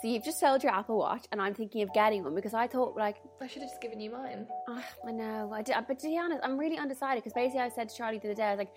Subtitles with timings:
[0.00, 2.68] So you've just sold your Apple Watch, and I'm thinking of getting one because I
[2.68, 4.46] thought like I should have just given you mine.
[4.68, 7.68] ah, I know I did, but to be honest, I'm really undecided because basically I
[7.68, 8.72] said to Charlie the other day, I was like,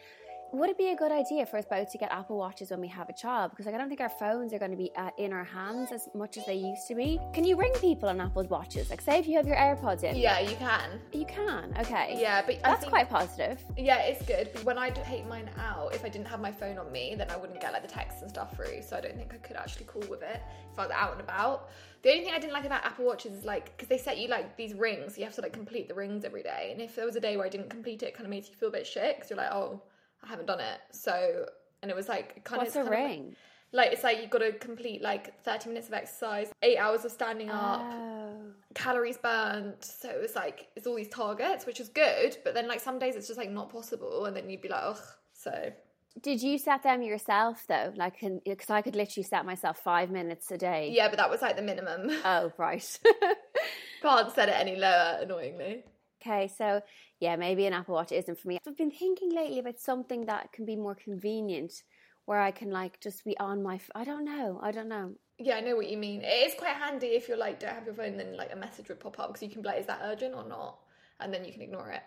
[0.53, 2.87] would it be a good idea for us both to get Apple Watches when we
[2.89, 3.51] have a child?
[3.51, 5.91] Because like I don't think our phones are going to be uh, in our hands
[5.91, 7.19] as much as they used to be.
[7.33, 8.89] Can you ring people on Apple Watches?
[8.89, 10.99] Like, say if you have your AirPods in, Yeah, you can.
[11.13, 11.73] you can.
[11.79, 13.63] Okay, Yeah, but that's think- quite positive.
[13.77, 14.49] Yeah, it's good.
[14.53, 17.29] But when I take mine out, if I didn't have my phone on me, then
[17.31, 18.81] I wouldn't get like the texts and stuff through.
[18.81, 20.41] So I don't think I could actually call with it
[20.73, 21.69] if I was out and about.
[22.03, 24.27] The only thing I didn't like about Apple Watches is like because they set you
[24.27, 26.69] like these rings, you have to like complete the rings every day.
[26.71, 28.49] And if there was a day where I didn't complete it, it kind of makes
[28.49, 29.81] you feel a bit shit because you're like, oh,
[30.23, 30.79] I haven't done it.
[30.91, 31.45] So
[31.81, 33.35] and it was like kind What's of a kind of like- ring?
[33.73, 37.11] like it's like you've got to complete like 30 minutes of exercise, eight hours of
[37.11, 38.41] standing up, Oh.
[38.75, 39.83] calories burnt.
[39.85, 42.37] So it was like it's all these targets, which is good.
[42.43, 44.83] But then like some days it's just like not possible, and then you'd be like,
[44.83, 44.99] ugh.
[45.33, 45.71] So
[46.21, 47.93] Did you set them yourself though?
[47.95, 50.91] Like, because I could literally set myself five minutes a day.
[50.93, 52.09] yeah, but that was like the minimum.
[52.25, 52.99] Oh, right.
[54.01, 55.83] Can't set it any lower, annoyingly.
[56.21, 56.81] okay, so
[57.21, 58.57] yeah, maybe an Apple Watch isn't for me.
[58.67, 61.83] I've been thinking lately about something that can be more convenient,
[62.25, 63.75] where I can like just be on my.
[63.75, 64.59] F- I don't know.
[64.61, 65.13] I don't know.
[65.37, 66.21] Yeah, I know what you mean.
[66.23, 68.89] It is quite handy if you're like don't have your phone, then like a message
[68.89, 70.79] would pop up because you can be like, is that urgent or not?
[71.19, 72.01] And then you can ignore it.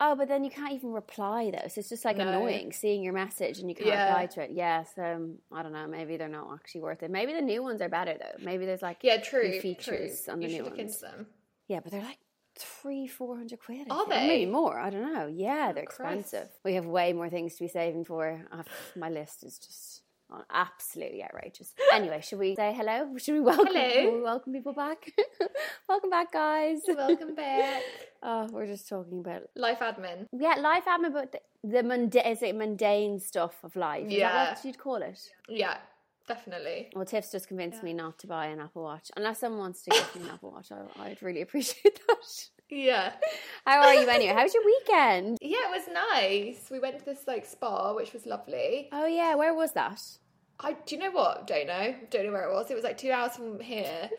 [0.00, 1.66] Oh, but then you can't even reply though.
[1.68, 2.28] So it's just like No.
[2.28, 4.04] annoying seeing your message and you can't Yeah.
[4.08, 4.50] reply to it.
[4.52, 5.86] Yes, um, I don't know.
[5.88, 7.10] Maybe they're not actually worth it.
[7.10, 8.44] Maybe the new ones are better though.
[8.44, 9.60] Maybe there's like Yeah, new true.
[9.60, 10.32] features true.
[10.32, 10.78] on the you new ones.
[10.78, 11.26] into them.
[11.68, 12.18] Yeah, but they're like
[12.58, 13.86] three, four hundred quid.
[13.90, 14.22] I Are think.
[14.22, 14.78] Or Maybe more.
[14.78, 15.26] I don't know.
[15.26, 16.20] Yeah, they're Christ.
[16.20, 16.48] expensive.
[16.64, 18.40] We have way more things to be saving for.
[18.52, 18.62] Uh,
[18.96, 20.02] my list is just
[20.52, 21.72] absolutely outrageous.
[21.92, 23.16] Anyway, should we say hello?
[23.16, 23.68] Should we welcome?
[23.74, 24.12] Hello.
[24.16, 25.10] we welcome people back.
[25.88, 26.80] welcome back, guys.
[26.86, 27.82] Welcome back.
[28.20, 30.26] Oh, we're just talking about Life admin.
[30.32, 34.06] yeah, life admin, but the, the mundane is it mundane stuff of life.
[34.08, 34.32] Is Yeah.
[34.32, 35.20] that what you'd call it?
[35.48, 35.76] Yeah,
[36.28, 36.90] definitely.
[36.94, 39.10] Well, Tiff's just convinced me not to buy an Apple Watch.
[39.16, 42.48] Unless someone wants to give me an Apple Watch, I, I'd really appreciate that.
[42.70, 43.12] Yeah.
[43.66, 44.34] How are you anyway?
[44.34, 45.38] How was your weekend?
[45.48, 46.68] Yeah, it was nice.
[46.70, 48.88] We went to this like spa, which was lovely.
[48.92, 50.02] Oh yeah, where was that?
[50.60, 51.46] I do you know what?
[51.46, 51.94] Don't know.
[52.10, 52.70] Don't know where it was.
[52.70, 54.10] It was like two hours from here.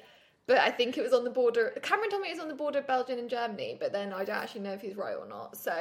[0.49, 1.71] But I think it was on the border.
[1.83, 4.25] Cameron told me it was on the border of Belgium and Germany, but then I
[4.25, 5.55] don't actually know if he's right or not.
[5.55, 5.71] So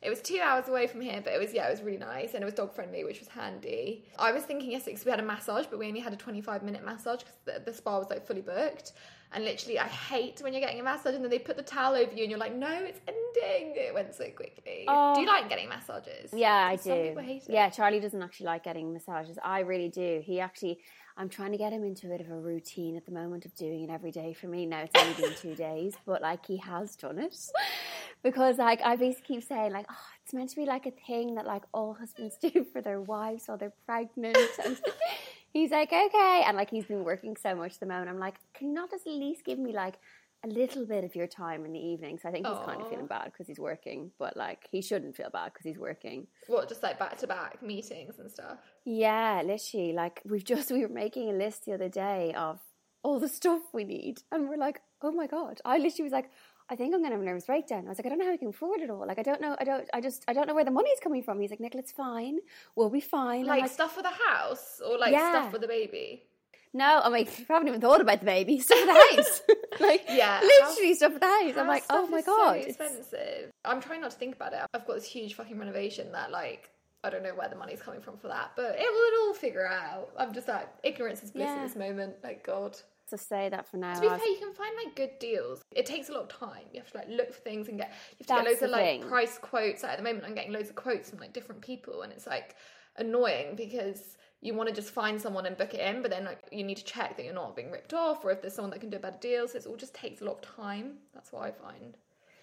[0.00, 2.32] it was two hours away from here, but it was yeah, it was really nice
[2.32, 4.06] and it was dog friendly, which was handy.
[4.18, 6.40] I was thinking yesterday 'cause we had a massage, but we only had a twenty
[6.40, 8.92] five minute massage because the, the spa was like fully booked.
[9.32, 11.94] And literally, I hate when you're getting a massage and then they put the towel
[11.94, 13.76] over you and you're like, no, it's ending.
[13.76, 14.86] It went so quickly.
[14.88, 15.14] Oh.
[15.14, 16.32] Do you like getting massages?
[16.34, 16.90] Yeah, I do.
[16.90, 17.50] people hate it.
[17.50, 19.38] Yeah, Charlie doesn't actually like getting massages.
[19.44, 20.20] I really do.
[20.24, 20.80] He actually,
[21.20, 23.54] I'm trying to get him into a bit of a routine at the moment of
[23.54, 24.64] doing it every day for me.
[24.64, 27.36] Now it's only been two days, but like he has done it
[28.22, 31.34] because like I basically keep saying like, oh, it's meant to be like a thing
[31.34, 34.38] that like all husbands do for their wives while they're pregnant.
[34.64, 34.80] And
[35.52, 38.08] he's like, okay, and like he's been working so much at the moment.
[38.08, 39.96] I'm like, can you not just at least give me like
[40.44, 42.22] a little bit of your time in the evenings?
[42.24, 45.30] I think he's kind of feeling bad because he's working, but like he shouldn't feel
[45.30, 46.26] bad because he's working.
[46.46, 48.58] What, just like back to back meetings and stuff?
[48.84, 49.92] Yeah, literally.
[49.92, 52.58] Like we've just we were making a list the other day of
[53.02, 55.60] all the stuff we need, and we're like, oh my god!
[55.64, 56.30] I literally was like,
[56.68, 57.84] I think I'm gonna have a nervous breakdown.
[57.86, 59.06] I was like, I don't know how we can afford it all.
[59.06, 59.56] Like I don't know.
[59.58, 59.88] I don't.
[59.92, 60.24] I just.
[60.28, 61.40] I don't know where the money's coming from.
[61.40, 62.38] He's like, Nicola, it's fine.
[62.76, 63.44] We'll be fine.
[63.44, 65.30] Like, like, stuff for the house or like Yeah.
[65.30, 66.24] stuff for the baby?
[66.72, 67.00] No.
[67.02, 68.58] I'm like, I haven't even thought about the baby.
[68.60, 69.40] Stuff for the house.
[69.80, 71.56] like, Yeah, literally house- stuff for the house.
[71.56, 72.54] I'm like, oh my god.
[72.54, 73.50] so it's- expensive.
[73.64, 74.60] I'm trying not to think about it.
[74.74, 76.70] I've got this huge fucking renovation that like
[77.02, 79.66] I don't know where the money's coming from for that, but it will all figure
[79.66, 80.10] out.
[80.18, 81.56] I'm just like ignorance is bliss Yeah.
[81.56, 82.16] at this moment.
[82.22, 82.76] Like God.
[83.08, 83.94] to say that for now.
[83.94, 85.62] To be I've- fair, you can find like good deals.
[85.74, 86.62] It takes a lot of time.
[86.72, 88.62] You have to like look for things and get you have to That's get loads
[88.62, 89.02] of like thing.
[89.08, 89.82] price quotes.
[89.82, 92.26] Like, at the moment, I'm getting loads of quotes from like different people, and it's
[92.26, 92.54] like
[92.96, 96.38] annoying because you want to just find someone and book it in, but then like,
[96.50, 98.80] you need to check that you're not being ripped off or if there's someone that
[98.80, 99.46] can do a better deal.
[99.46, 100.94] So it all just takes a lot of time.
[101.14, 101.96] That's what I find.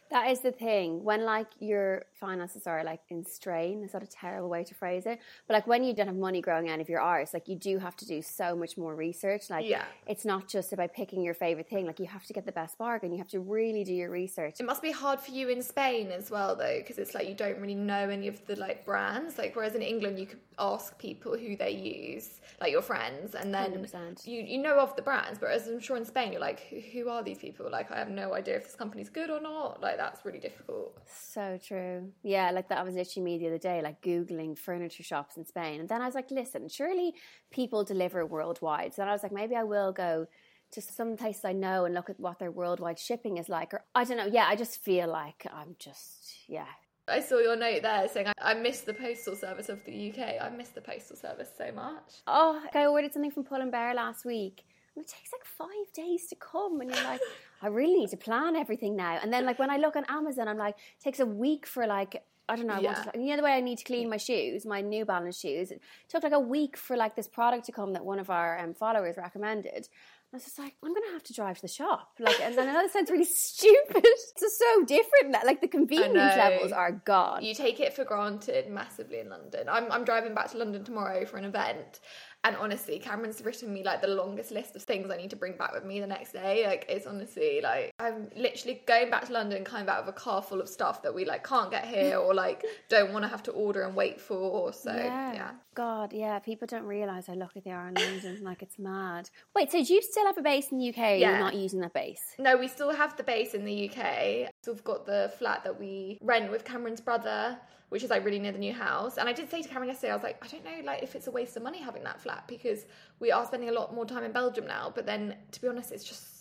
[0.10, 1.04] That is the thing.
[1.04, 5.06] When like your finances are like in strain, it's not a terrible way to phrase
[5.06, 5.20] it.
[5.48, 7.78] But like when you don't have money growing out of your arse, like you do
[7.78, 9.50] have to do so much more research.
[9.50, 9.84] Like Yeah.
[10.06, 11.86] it's not just about picking your favorite thing.
[11.86, 13.12] Like you have to get the best bargain.
[13.12, 14.56] You have to really do your research.
[14.60, 17.36] It must be hard for you in Spain as well, though, because it's like you
[17.36, 19.38] don't really know any of the like brands.
[19.38, 23.54] Like whereas in England, you could ask people who they use, like your friends, and
[23.54, 24.26] then 100%.
[24.26, 25.38] you you know of the brands.
[25.38, 27.70] But as I'm sure in Spain, you're like, who, who are these people?
[27.70, 29.82] Like I have no idea if this company's good or not.
[29.82, 30.98] Like that's really difficult.
[31.08, 32.12] So true.
[32.24, 35.46] Yeah, like that I was literally me the other day, like Googling furniture shops in
[35.46, 35.80] Spain.
[35.80, 37.14] And then I was like, listen, surely
[37.52, 38.94] people deliver worldwide.
[38.94, 40.28] So then I was like, maybe I will go
[40.72, 43.74] to some places I know and look at what their worldwide shipping is like.
[43.74, 44.26] Or I don't know.
[44.26, 46.66] Yeah, I just feel like I'm just, yeah.
[47.10, 50.42] I saw your note there saying I, I miss the postal service of the UK.
[50.42, 52.22] I miss the postal service so much.
[52.28, 54.66] Oh, I ordered something from Pull and Bear last week.
[54.98, 56.82] And it takes like five days to come.
[56.82, 57.22] And you're like,
[57.62, 59.20] I really need to plan everything now.
[59.22, 61.86] And then, like, when I look on Amazon, I'm like, it takes a week for,
[61.86, 62.76] like, I don't know.
[62.76, 62.94] I Yeah.
[62.94, 65.70] to, you know the way I need to clean my shoes, my New Balance shoes.
[65.70, 68.58] It took like a week for like this product to come that one of our
[68.58, 69.90] um, followers recommended.
[70.32, 72.12] I was just like, I'm gonna have to drive to the shop.
[72.20, 74.02] Like, and then I know that sounds really stupid.
[74.04, 75.34] It's just so different.
[75.34, 77.44] That like the convenience levels are gone.
[77.44, 79.68] You take it for granted massively in London.
[79.70, 82.00] I'm, I'm driving back to London tomorrow for an event.
[82.44, 85.58] And honestly, Cameron's written me like the longest list of things I need to bring
[85.58, 86.66] back with me the next day.
[86.66, 90.42] Like, it's honestly like I'm literally going back to London, coming back with a car
[90.42, 93.44] full of stuff that we like can't get here or like don't want to have
[93.44, 94.72] to order and wait for.
[94.72, 95.52] So, yeah.
[95.76, 96.40] God, yeah.
[96.40, 98.40] People don't realise how lucky they are in London.
[98.44, 99.30] like it's mad.
[99.56, 100.98] Wait, so do you still have a base in the UK?
[100.98, 101.18] Yeah.
[101.18, 102.24] You're not using that base.
[102.40, 104.50] No, we still have the base in the UK.
[104.64, 107.58] So we've got the flat that we rent with Cameron's brother,
[107.90, 109.18] which is like really near the new house.
[109.18, 111.16] And I did say to Cameron yesterday, I was like, I don't know, like if
[111.16, 112.86] it's a waste of money having that flat because
[113.20, 114.92] we are spending a lot more time in Belgium now.
[114.94, 116.34] But then, to be honest, it's just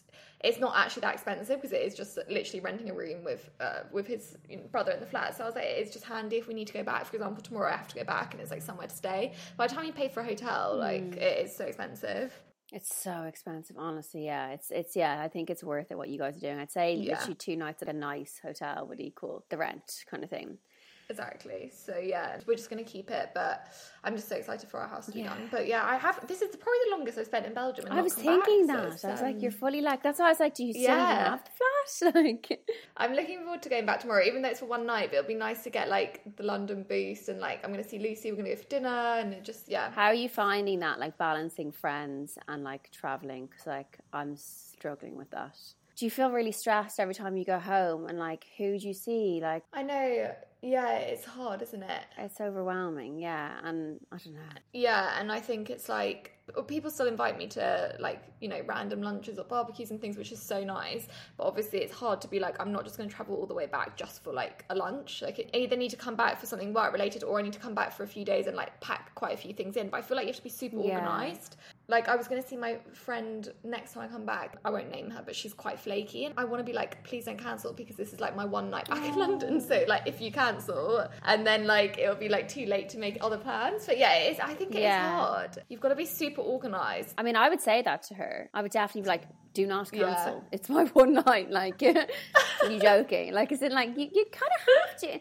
[0.45, 3.81] it's not actually that expensive because it is just literally renting a room with uh,
[3.93, 4.37] with his
[4.71, 5.37] brother in the flat.
[5.37, 7.07] So I was like, it's just handy if we need to go back.
[7.07, 9.33] For example, tomorrow I have to go back and it's like somewhere to stay.
[9.57, 12.33] By the time you pay for a hotel, like it is so expensive.
[12.73, 14.25] It's so expensive, honestly.
[14.27, 15.21] Yeah, it's it's yeah.
[15.23, 16.59] I think it's worth it what you guys are doing.
[16.59, 17.13] I'd say Yeah.
[17.13, 20.59] literally two nights at a nice hotel would equal the rent, kind of thing.
[21.09, 21.71] Exactly.
[21.73, 23.69] So yeah, we're just gonna keep it, but
[24.03, 25.29] I'm just so excited for our house to be Yeah.
[25.29, 25.49] done.
[25.51, 26.27] But yeah, I have.
[26.27, 27.87] This is probably the longest I've spent in Belgium.
[27.87, 29.05] And I was come back, thinking so that.
[29.05, 30.03] I was like, you're fully like.
[30.03, 31.13] That's why I was like, do you still Yeah.
[31.13, 32.15] even have the flat?
[32.25, 32.61] like,
[32.97, 35.11] I'm looking forward to going back tomorrow, even though it's for one night.
[35.11, 38.01] But it'll be nice to get like the London boost and like I'm gonna see
[38.01, 38.33] Lucy.
[38.33, 39.93] We're gonna go for dinner and just yeah.
[39.93, 40.99] how are you finding that?
[40.99, 43.47] Like balancing friends and like traveling?
[43.47, 45.57] Because like I'm struggling with that.
[45.97, 48.07] Do you feel really stressed every time you go home?
[48.07, 49.41] And like, who do you see?
[49.43, 50.31] Like, I know.
[50.67, 52.03] Yeah, it's hard, isn't it?
[52.19, 53.19] it's overwhelming.
[53.21, 54.41] Yeah, and I don't know.
[54.73, 56.33] Yeah, and I think it's like
[56.67, 60.33] people still invite me to like you know random lunches or barbecues and things, which
[60.33, 61.07] is so nice.
[61.37, 63.55] But obviously, it's hard to be like I'm not just going to travel all the
[63.55, 65.23] way back just for like a lunch.
[65.23, 67.61] Like I either need to come back for something work related, or I need to
[67.61, 69.89] come back for a few days and like pack quite a few things in.
[69.89, 70.97] But I feel like you have to be super Yeah.
[70.97, 71.57] organized.
[71.89, 74.59] Like I was going to see my friend next time I come back.
[74.65, 77.27] I won't name her, but she's quite flaky, and I want to be like, please
[77.27, 79.19] don't cancel because this is like my one night back in oh.
[79.19, 79.61] London.
[79.61, 83.19] So like if you cancel, and then like it'll be like too late to make
[83.21, 83.87] other plans.
[83.87, 85.17] But yeah, it's, I think it is Yeah.
[85.17, 85.59] hard.
[85.69, 87.15] You've got to be super organized.
[87.19, 88.51] I mean, I would say that to her.
[88.53, 89.23] I would definitely be like,
[89.55, 90.15] do not Yeah.
[90.15, 90.45] cancel.
[90.53, 91.51] It's my one night.
[91.51, 93.33] Like, you joking?
[93.33, 95.21] Like, is it like, you, you kind of have to.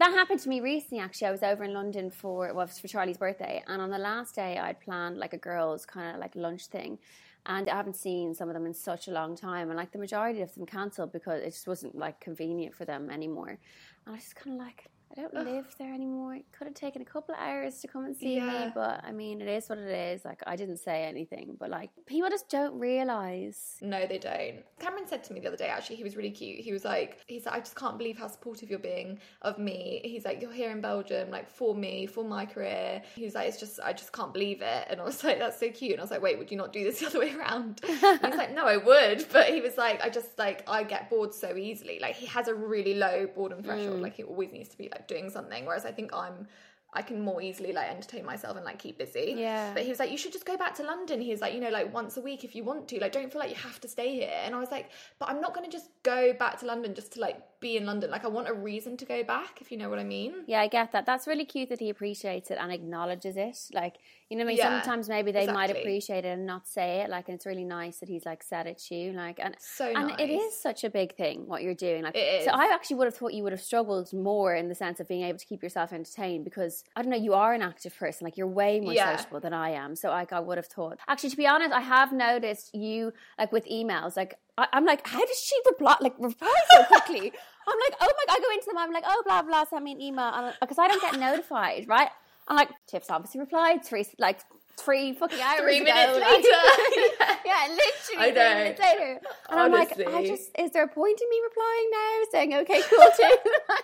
[0.00, 1.26] That happened to me recently, actually.
[1.26, 3.62] I was over in London for, well, it was for Charlie's birthday.
[3.66, 6.98] And on the last day, I'd planned like a girls' kind of like lunch thing.
[7.44, 9.68] And I haven't seen some of them in such a long time.
[9.68, 13.10] And like the majority of them cancelled because it just wasn't like convenient for them
[13.10, 13.50] anymore.
[13.50, 13.58] And
[14.06, 16.36] I was just kind of like, I don't live there anymore.
[16.36, 19.10] It could have taken a couple of hours to come and see me, but I
[19.10, 20.24] mean, it is what it is.
[20.24, 23.76] Like, I didn't say anything, but like, people just don't realize.
[23.82, 24.62] No, they don't.
[24.78, 26.60] Cameron said to me the other day, actually, he was really cute.
[26.60, 30.00] He was like, he's like, I just can't believe how supportive you're being of me.
[30.04, 33.02] He's like, you're here in Belgium, like for me, for my career.
[33.16, 34.86] He was like, it's just, I just can't believe it.
[34.88, 35.92] And I was like, that's so cute.
[35.92, 37.80] And I was like, wait, would you not do this the other way around?
[37.84, 39.26] He's like, no, I would.
[39.32, 41.98] But he was like, I just like, I get bored so easily.
[42.00, 43.98] Like he has a really low boredom threshold.
[43.98, 44.02] Mm.
[44.02, 45.64] Like he always needs to be like doing something.
[45.66, 46.46] Whereas I think I'm,
[46.92, 49.34] I can more easily like entertain myself and like keep busy.
[49.36, 49.72] Yeah.
[49.72, 51.20] But he was like, you should just go back to London.
[51.20, 52.98] He was like, you know, like once a week if you want to.
[52.98, 54.32] Like, don't feel like you have to stay here.
[54.44, 57.12] And I was like, but I'm not going to just go back to London just
[57.12, 58.10] to like be in London.
[58.10, 60.44] Like I want a reason to go back, if you know what I mean.
[60.46, 61.06] Yeah, I get that.
[61.06, 63.58] That's really cute that he appreciates it and acknowledges it.
[63.72, 63.96] Like,
[64.28, 67.00] you know, what I mean, Yeah, sometimes maybe they might appreciate it and not say
[67.02, 67.10] it.
[67.10, 69.12] Like, and it's really nice that he's like said it to you.
[69.12, 72.02] Like, and So and it is such a big thing what you're doing.
[72.02, 72.50] Like, It so.
[72.52, 75.22] I actually would have thought you would have struggled more in the sense of being
[75.22, 78.24] able to keep yourself entertained because I don't know, you are an active person.
[78.24, 79.16] Like, you're way more Yeah.
[79.16, 79.94] sociable than I am.
[79.96, 80.98] So, like, I would have thought.
[81.08, 84.16] Actually, to be honest, I have noticed you like with emails.
[84.16, 85.96] Like, I, I'm like, how does she reply?
[86.00, 87.32] Like, reply so quickly.
[87.68, 88.78] I'm like, oh my god, I go into them.
[88.78, 92.08] I'm like, oh blah blah, send me an email because I don't get notified, right?
[92.48, 94.40] I'm like, Tiff's obviously replied three like
[94.76, 95.84] three fucking hours Three ago.
[95.84, 96.48] minutes like- later.
[97.44, 98.54] yeah, literally I three know.
[98.54, 99.20] minutes later.
[99.50, 102.82] And I'm like, I just is there a point in me replying now, saying okay,
[102.88, 103.36] cool too?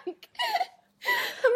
[0.06, 0.28] like,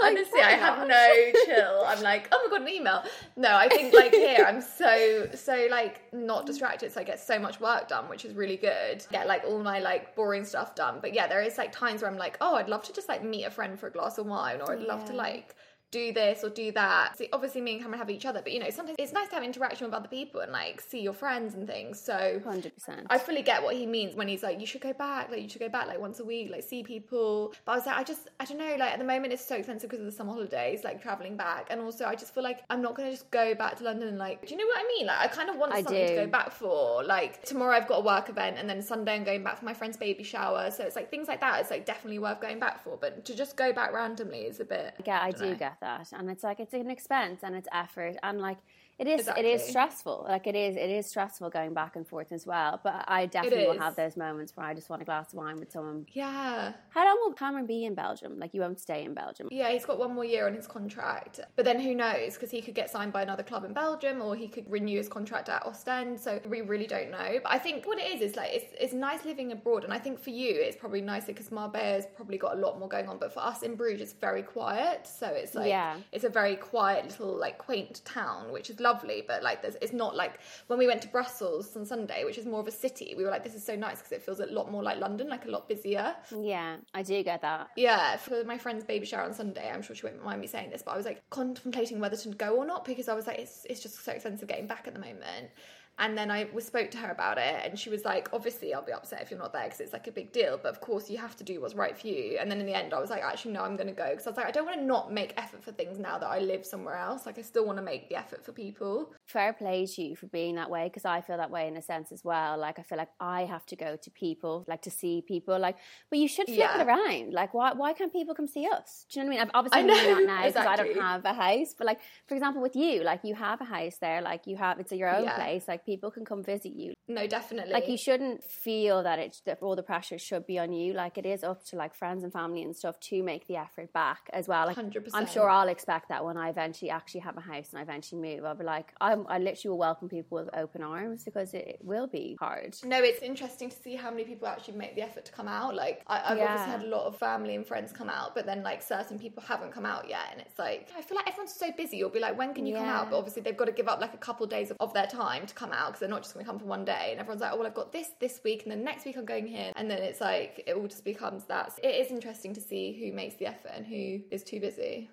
[0.01, 1.85] like, Honestly, I have no chill.
[1.87, 3.03] I'm like, oh my god, an email.
[3.37, 7.39] No, I think like here, I'm so so like not distracted, so I get so
[7.39, 9.05] much work done, which is really good.
[9.11, 10.99] Get like all my like boring stuff done.
[11.01, 13.25] But yeah, there is like times where I'm like, oh, I'd love to just like
[13.25, 15.55] meet a friend for a glass of wine, or I'd love to like
[15.91, 17.17] do this or do that.
[17.17, 19.35] See, obviously, me and Cameron have each other, but you know, sometimes it's nice to
[19.35, 22.01] have interaction with other people and like see your friends and things.
[22.01, 23.07] So Hundred percent.
[23.11, 25.49] I fully get what he means when he's like, you should go back, like you
[25.49, 27.53] should go back like once a week, like see people.
[27.65, 29.57] But I was like, I just, I don't know, like at the moment it's so
[29.57, 32.63] expensive because of the summer holidays, like traveling back, and also I just feel like
[32.71, 34.87] I'm not gonna just go back to London and like, do you know what I
[34.89, 35.07] mean?
[35.07, 37.03] Like I kind of want I something to go back for.
[37.03, 39.75] Like tomorrow I've got a work event, and then Sunday I'm going back for my
[39.75, 41.61] friend's baby shower, so it's like things like that.
[41.61, 44.65] It's like definitely worth going back for, but to just go back randomly is a
[44.65, 44.95] bit.
[45.05, 45.53] Yeah, I dunno.
[45.53, 48.59] do get that, and it's like it's an expense and it's effort, and like
[49.01, 50.27] it is it is stressful.
[50.29, 52.79] Like it is it is stressful going back and forth as well.
[52.85, 55.59] But I definitely will have those moments where I just want a glass of wine
[55.59, 56.05] with someone.
[56.13, 56.75] Yeah.
[56.91, 58.39] How long will Cameron be in Belgium?
[58.39, 59.49] Like you won't stay in Belgium.
[59.51, 61.41] Yeah, he's got one more year on his contract.
[61.57, 62.35] But then who knows?
[62.35, 65.09] Because he could get signed by another club in Belgium or he could renew his
[65.09, 66.21] contract at Ostend.
[66.21, 67.39] So we really don't know.
[67.43, 69.85] But I think what it is is like it's, it's nice living abroad.
[69.85, 72.89] And I think for you, it's probably nicer because Marbella's probably got a lot more
[72.89, 73.17] going on.
[73.19, 75.07] But for us in Bruges, it's very quiet.
[75.07, 75.97] So it's like, Yeah.
[76.13, 78.90] it's a very quiet little like quaint town, which is lovely.
[78.93, 82.39] Lovely, but like, there's, it's not like when we went to Brussels on Sunday, which
[82.39, 84.41] is more of a city, we were like, this is so nice because it feels
[84.41, 86.15] a lot more like London, like a lot busier.
[86.37, 87.69] Yeah, I do get that.
[87.77, 90.71] Yeah, for my friend's baby shower on Sunday, I'm sure she won't mind me saying
[90.71, 93.39] this, but I was like contemplating whether to go or not because I was like,
[93.39, 95.51] it's, it's just so expensive getting back at the moment.
[96.01, 98.93] And then I spoke to her about it, and she was like, "Obviously, I'll be
[98.93, 100.59] upset if you're not there because it's like a big deal.
[100.61, 102.75] But of course, you have to do what's right for you." And then in the
[102.75, 104.51] end, I was like, "Actually, no, I'm going to go because I was like, I
[104.51, 107.27] don't want to not make effort for things now that I live somewhere else.
[107.27, 110.27] Like, I still want to make the effort for people." Fair play to you for
[110.27, 112.57] being that way because I feel that way in a sense as well.
[112.59, 115.77] Like I feel like I have to go to people, like to see people, like.
[116.09, 116.81] But you should flip Yeah.
[116.81, 117.33] it around.
[117.35, 119.07] Like why why can't people come see us?
[119.11, 119.49] Do you know what I mean?
[119.49, 121.75] I've obviously I know, not now because I don't have a house.
[121.77, 124.81] But like for example, with you, like you have a house there, like you have
[124.81, 125.37] it's your own Yeah.
[125.37, 125.69] place.
[125.69, 126.93] Like people can come visit you.
[127.09, 127.73] No, definitely.
[127.73, 130.93] Like you shouldn't feel that it that all the pressure should be on you.
[130.93, 133.93] Like it is up to like friends and family and stuff to make the effort
[133.93, 134.67] back as well.
[134.67, 135.09] Like 100%.
[135.15, 138.21] I'm sure I'll expect that when I eventually actually have a house and I eventually
[138.21, 138.45] move.
[138.45, 141.79] I'll be like, I'm, I literally will welcome people with open arms because it, it
[141.83, 142.77] will be hard.
[142.85, 145.75] No, it's interesting to see how many people actually make the effort to come out.
[145.75, 146.45] Like, I, I've Yeah.
[146.45, 149.43] obviously had a lot of family and friends come out, but then like certain people
[149.43, 151.97] haven't come out yet, and it's like I feel like everyone's so busy.
[151.97, 153.11] You'll be like, when can you come out?
[153.11, 155.47] But obviously they've got to give up like a couple days of, of their time
[155.47, 157.09] to come out because they're not just going to come for one day.
[157.11, 159.25] And everyone's like, oh well, I've got this this week, and then next week I'm
[159.25, 161.79] going here, and then it's like it all just becomes that.
[161.83, 165.11] It is interesting to see who makes the effort and who is too busy.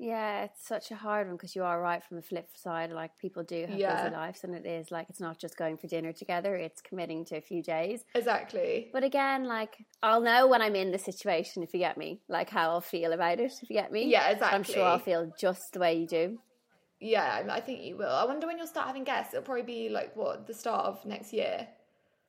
[0.00, 2.92] Yeah, it's such a hard one because you are right from the flip side.
[2.92, 3.96] Like people do have Yeah.
[4.04, 7.24] busy lives, and it is like it's not just going for dinner together; it's committing
[7.26, 8.04] to a few days.
[8.14, 8.90] Exactly.
[8.92, 12.48] But again, like I'll know when I'm in the situation if you get me, like
[12.48, 14.04] how I'll feel about it if you get me.
[14.06, 14.56] Yeah, exactly.
[14.56, 16.38] I'm sure I'll feel just the way you do.
[17.00, 18.08] Yeah, I I think you will.
[18.10, 19.32] I wonder when you'll start having guests.
[19.34, 21.68] It'll probably be like what the start of next year.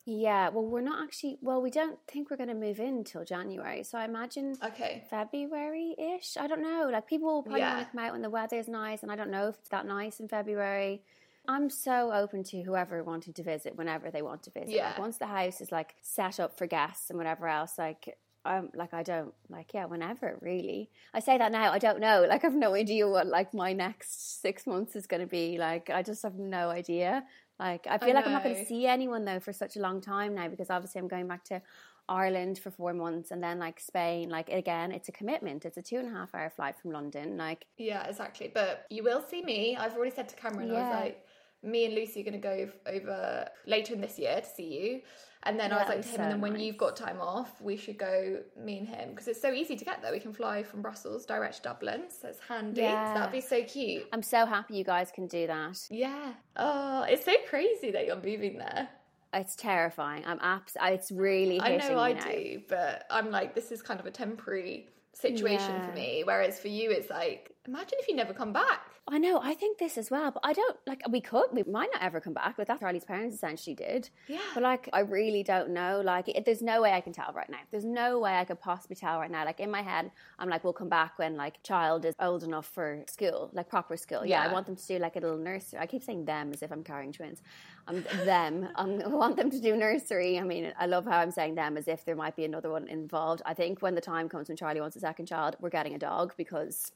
[0.06, 1.38] Yeah, well, we're not actually.
[1.42, 5.04] Well, we don't think we're going to move in till January, so I imagine Okay.
[5.10, 6.36] February ish.
[6.38, 6.90] I don't know.
[6.92, 7.76] Like people will probably Yeah.
[7.76, 9.86] want to come out when the weather's nice, and I don't know if it's that
[9.86, 11.04] nice in February.
[11.48, 14.70] I'm so open to whoever wanting to visit whenever they want to visit.
[14.70, 14.90] Yeah.
[14.90, 18.70] Like once the house is like set up for guests and whatever else, like um,
[18.74, 20.90] like I don't like yeah, whenever really.
[21.14, 21.72] I say that now.
[21.72, 22.26] I don't know.
[22.28, 25.58] Like I've no idea what like my next six months is going to be.
[25.58, 27.24] Like I just have no idea.
[27.60, 30.00] Like I feel like I'm not going to see anyone though for such a long
[30.00, 31.62] time now because obviously I'm going back to
[32.08, 34.30] Ireland for four months and then like Spain.
[34.30, 35.66] Like again, it's a commitment.
[35.66, 37.38] It's a two and a half hour flight from London.
[37.38, 38.50] Like Yeah, exactly.
[38.54, 39.78] But you will see me.
[39.78, 41.26] I've already said to Cameron, I was like,
[41.64, 45.02] me and Lucy are going to go over later in this year to see you.
[45.44, 46.64] And then I was like to him, and so then when nice.
[46.64, 49.86] you've got time off, we should go, me and him, because it's so easy to
[49.86, 50.12] get there.
[50.12, 52.82] We can fly from Brussels direct to Dublin, so it's handy.
[52.82, 53.14] Yeah.
[53.14, 54.04] So that'd be so cute.
[54.12, 55.80] I'm so happy you guys can do that.
[55.90, 56.34] Yeah.
[56.58, 58.90] Oh, it's so crazy that you're moving there.
[59.34, 60.24] It's terrifying.
[60.26, 60.76] I'm abs.
[60.82, 62.26] It's really I know I now.
[62.26, 65.88] do, but I'm like, this is kind of a temporary situation Yeah.
[65.88, 66.24] for me.
[66.26, 68.82] Whereas for you, it's like, imagine if you never come back.
[69.12, 69.40] I know.
[69.42, 71.02] I think this as well, but I don't like.
[71.10, 71.48] We could.
[71.52, 72.56] We might not ever come back.
[72.58, 74.10] But that's Charlie's parents essentially did.
[74.28, 74.40] Yeah.
[74.54, 76.02] But like, I really don't know.
[76.04, 77.58] Like, it, there's no way I can tell right now.
[77.72, 79.46] There's no way I could possibly tell right now.
[79.46, 82.68] Like in my head, I'm like, we'll come back when like child is old enough
[82.68, 84.26] for school, like proper school.
[84.26, 85.80] Yeah, I want them to do like a little nursery.
[85.80, 87.42] I keep saying them as if I'm carrying twins.
[87.88, 88.70] I'm them.
[88.76, 90.38] I'm, um, I want them to do nursery.
[90.38, 92.88] I mean, I love how I'm saying them as if there might be another one
[92.88, 93.42] involved.
[93.46, 96.00] I think when the time comes when Charlie wants a second child, we're getting a
[96.00, 96.92] dog because.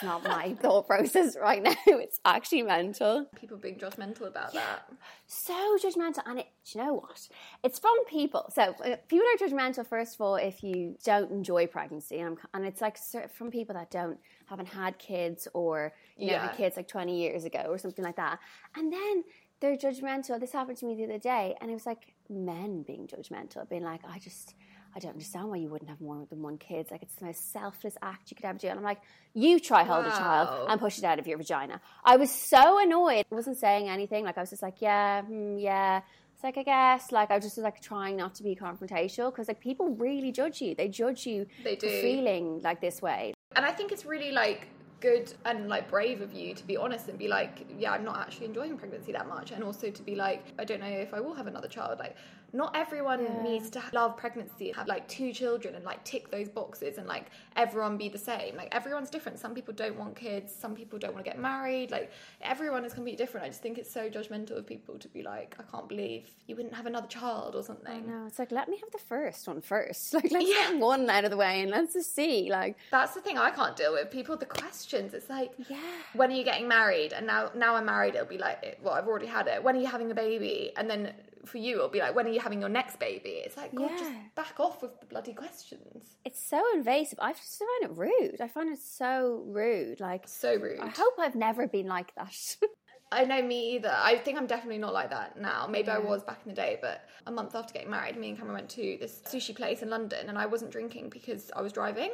[0.00, 1.74] That's not my thought process right now.
[1.86, 4.88] It's actually mental People being judgmental about that.
[5.26, 7.28] so judgmental and it you know what
[7.62, 11.66] it's from people so uh, people are judgmental first of all if you don't enjoy
[11.66, 12.96] pregnancy and, I'm, and it's like
[13.36, 16.46] from people that don't haven't had kids or you know Yeah.
[16.48, 18.38] had kids like 20 years ago or something like that
[18.76, 19.24] and then
[19.60, 23.06] they're judgmental this happened to me the other day and it was like men being
[23.06, 24.54] judgmental being like i just
[24.94, 26.88] I don't understand why you wouldn't have more than one kid.
[26.90, 28.68] Like it's the most selfless act you could ever do.
[28.68, 29.00] And I'm like,
[29.34, 31.80] you try hold a child and push it out of your vagina.
[32.04, 33.24] I was so annoyed.
[33.30, 34.24] I wasn't saying anything.
[34.24, 36.00] Like I was just like, yeah, hmm, yeah.
[36.34, 39.46] It's like I guess, like I was just like trying not to be confrontational because
[39.48, 40.74] like people really judge you.
[40.74, 42.00] They judge you They for do.
[42.00, 43.34] feeling like this way.
[43.54, 44.68] And I think it's really like
[45.00, 48.18] good and like brave of you to be honest and be like, yeah, I'm not
[48.18, 49.50] actually enjoying pregnancy that much.
[49.50, 51.98] And also to be like, I don't know if I will have another child.
[51.98, 52.16] Like,
[52.52, 56.98] not everyone needs to love pregnancy, have like two children and like tick those boxes
[56.98, 57.26] and like
[57.56, 58.56] everyone be the same.
[58.56, 59.38] Like, everyone's different.
[59.38, 61.90] Some people don't want kids, some people don't want to get married.
[61.90, 63.44] Like, everyone is completely different.
[63.46, 66.56] I just think it's so judgmental of people to be like, I can't believe you
[66.56, 68.06] wouldn't have another child or something.
[68.06, 70.14] No, it's like let me have the first one first.
[70.20, 70.70] Like let's Yeah.
[70.72, 72.50] get one out of the way and let's just see.
[72.50, 74.10] Like That's the thing I can't deal with.
[74.10, 75.14] People, the questions.
[75.14, 75.76] It's like, Yeah.
[76.14, 77.12] when are you getting married?
[77.12, 78.14] And now, now I'm married.
[78.14, 79.62] It'll be like, well, I've already had it.
[79.62, 80.72] When are you having a baby?
[80.76, 81.12] And then
[81.44, 83.40] for you, it'll be like, when are you having your next baby?
[83.44, 86.16] It's like, God, just back off with the bloody questions.
[86.24, 87.18] it's so invasive.
[87.20, 88.40] I just find it rude.
[88.40, 90.00] I find it so rude.
[90.00, 90.80] Like So rude.
[90.80, 92.56] I hope I've never been like that.
[93.12, 93.92] I know me either.
[93.92, 95.66] I think I'm definitely not like that now.
[95.68, 98.38] Maybe I was back in the day, but a month after getting married, me and
[98.38, 101.72] Cameron went to this sushi place in London and I wasn't drinking because I was
[101.72, 102.12] driving.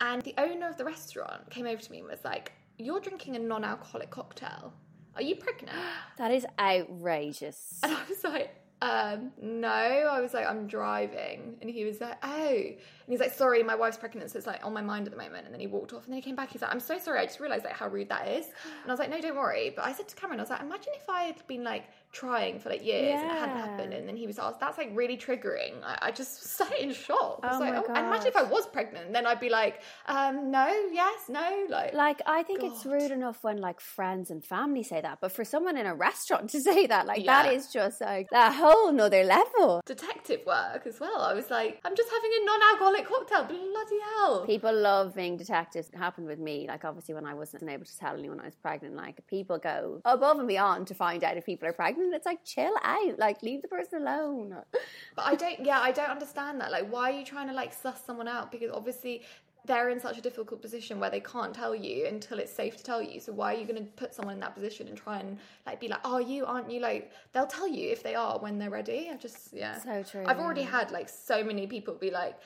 [0.00, 3.36] And the owner of the restaurant came over to me and was like, You're drinking
[3.36, 4.72] a non alcoholic cocktail.
[5.14, 5.76] Are you pregnant?
[6.16, 7.80] that is outrageous.
[7.82, 9.68] And I was like, um, no.
[9.68, 11.56] I was like, I'm driving.
[11.60, 12.54] And he was like, oh.
[12.56, 12.78] And
[13.08, 15.44] he's like, sorry, my wife's pregnant, so it's like on my mind at the moment.
[15.44, 16.50] And then he walked off and then he came back.
[16.50, 17.18] He's like, I'm so sorry.
[17.18, 18.46] I just realized like how rude that is.
[18.46, 19.72] And I was like, no, don't worry.
[19.74, 22.58] But I said to Cameron, I was like, imagine if I had been like trying
[22.58, 23.92] for like years and it hadn't happened.
[23.94, 25.82] And then he was asked, that's like really triggering.
[25.84, 27.40] I, I just sat in shock.
[27.42, 29.12] I was Oh like, oh, and imagine if I was pregnant.
[29.12, 31.66] Then I'd be like, um, no, yes, no.
[31.68, 35.30] Like, Like I think it's rude enough when like friends and family say that, but
[35.30, 37.52] for someone in a restaurant to say that, like that Yeah.
[37.52, 39.80] is just like a whole nother level.
[39.86, 41.20] detective work as well.
[41.20, 43.44] I was like, I'm just having a non alcoholic cocktail.
[43.44, 44.44] Bloody hell.
[44.46, 45.88] People love being detectives.
[45.92, 46.66] It happened with me.
[46.66, 50.00] Like obviously when I wasn't able to tell anyone I was pregnant, like people go
[50.04, 51.99] above and beyond to find out if people are pregnant.
[52.12, 53.18] It's like chill out.
[53.18, 54.56] Like leave the person alone.
[55.16, 56.70] But I don't, yeah, I don't understand that.
[56.70, 58.52] Like, why are you trying to like suss someone out?
[58.52, 59.22] Because obviously
[59.66, 62.84] they're in such a difficult position where they can't tell you until it's safe to
[62.84, 63.20] tell you.
[63.20, 65.80] So why are you going to put someone in that position and try and like
[65.80, 66.46] be like, are you?
[66.46, 66.80] Aren't you?
[66.80, 69.10] Like, they'll tell you if they are when they're ready.
[69.12, 69.78] I just, yeah.
[69.78, 72.36] So true, I've already had like so many people be like.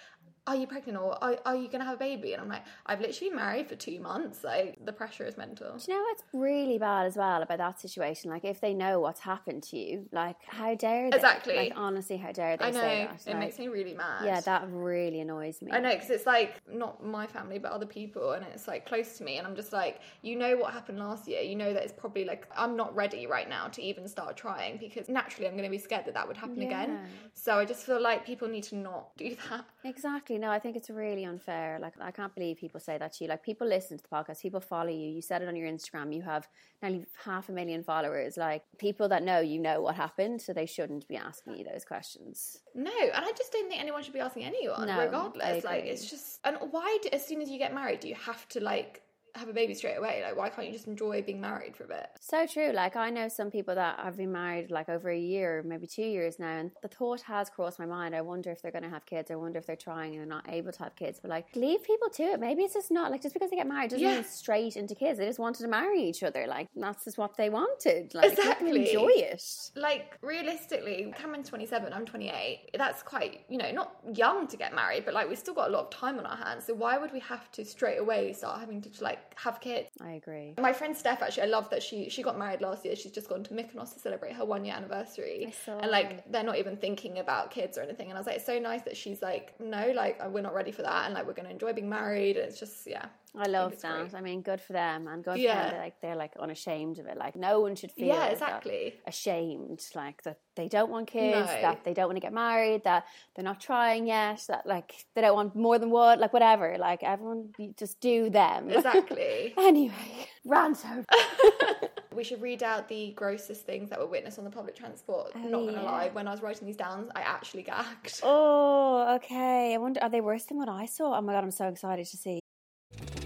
[0.47, 2.35] Are you pregnant or are, are you going to have a baby?
[2.35, 4.45] And I'm like, I've literally been married for two months.
[4.45, 5.79] Like, the pressure is mental.
[5.79, 8.31] Do you know what's really bad as well about that situation?
[8.31, 11.17] Like if they know what's happened to you, like how dare they?
[11.17, 11.57] Exactly.
[11.57, 12.81] Like honestly, how dare they I know.
[12.81, 13.27] say that?
[13.27, 14.25] it Like, makes me really mad.
[14.27, 15.73] Yeah, that really annoys me.
[15.73, 19.17] I know because it's like not my family, but other people, and it's like close
[19.19, 21.41] to me, and I'm just like, you know what happened last year.
[21.41, 24.77] You know that it's probably like I'm not ready right now to even start trying
[24.77, 26.99] because naturally I'm going to be scared that that would happen again.
[27.33, 29.65] So I just feel like people need to not do that.
[29.85, 30.34] Exactly.
[30.39, 31.79] No, I think it's really unfair.
[31.81, 33.31] Like, I can't believe people say that to you.
[33.31, 35.09] Like, people listen to the podcast, people follow you.
[35.09, 36.15] You said it on your Instagram.
[36.15, 36.49] You have
[36.83, 38.37] nearly half a million followers.
[38.37, 41.85] Like, people that know you know what happened, so they shouldn't be asking you those
[41.85, 42.59] questions.
[42.75, 45.65] No, and I just don't think anyone should be asking anyone, No, regardless.
[45.65, 46.99] Like it's just, and why?
[47.03, 49.03] Do, as soon as you get married, do you have to like
[49.37, 50.23] have a baby straight away?
[50.25, 52.07] Like, why can't you just enjoy being married for a bit?
[52.21, 52.71] So true.
[52.73, 56.03] Like, I know some people that have been married like over a year, maybe two
[56.03, 58.15] years now, and the thought has crossed my mind.
[58.15, 59.31] I wonder if they're going to have kids.
[59.31, 61.19] I wonder if they're trying and they're not able to have kids.
[61.21, 62.41] But like, leave people to it.
[62.41, 64.15] Maybe it's just not like just because they get married doesn't Yeah.
[64.17, 65.19] mean straight into kids.
[65.19, 66.47] They just wanted to marry each other.
[66.47, 68.15] Like, that's just what they wanted.
[68.15, 68.87] Like, Exactly.
[68.87, 69.43] enjoy it.
[69.77, 75.05] like realistically cameron's 27 i'm 28 that's quite you know not young to get married
[75.05, 77.13] but like we've still got a lot of time on our hands so why would
[77.13, 78.89] we have to straight away start having to
[79.25, 79.89] like have kids.
[80.01, 80.55] I agree.
[80.59, 82.97] My friend Steph, actually, I love that she she got married last year.
[82.97, 86.31] She's just gone to Mykonos to celebrate her one year anniversary, I saw and like
[86.31, 88.09] they're not even thinking about kids or anything.
[88.09, 90.73] And I was like, it's so nice that she's like, no, like we're not ready
[90.73, 92.37] for that, and like we're gonna enjoy being married.
[92.37, 94.11] And it's just yeah, I love that.
[94.11, 94.15] great.
[94.15, 95.55] I mean, good for them, and good Yeah.
[95.55, 95.73] for them.
[95.73, 97.17] That, like they're like unashamed of it.
[97.19, 98.95] Like no one should feel yeah, exactly.
[99.07, 101.61] ashamed, like that they don't want kids, No.
[101.63, 105.21] that they don't want to get married, that they're not trying yet, that like they
[105.21, 106.77] don't want more than one, like whatever.
[106.79, 108.71] Like everyone, just do them.
[108.71, 109.53] Exactly.
[109.59, 111.05] anyway, rant over.
[112.15, 115.33] we should read out the grossest things that were witnessed on the public transport.
[115.35, 115.81] Oh, not gonna yeah.
[115.83, 118.21] lie, when I was writing these down, I actually gagged.
[118.23, 119.75] Oh, okay.
[119.75, 121.17] I wonder, are they worse than what I saw?
[121.19, 122.39] Oh my god, I'm so excited to see.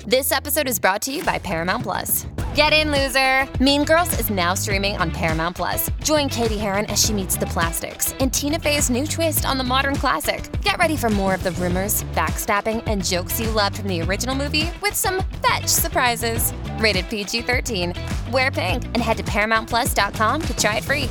[0.09, 2.27] This episode is brought to you by Paramount Plus.
[2.55, 3.47] Get in, loser!
[3.63, 5.91] Mean Girls is now streaming on Paramount Plus.
[6.03, 9.65] Join Cady Heron as she meets the plastics in Tina Fey's new twist on the
[9.65, 10.51] modern classic.
[10.63, 14.35] Get ready for more of the rumors, backstabbing, and jokes you loved from the original
[14.35, 16.55] movie with some fetch surprises.
[16.79, 17.93] Rated PG 13.
[18.33, 21.11] Wear pink and head to ParamountPlus.com to try it free.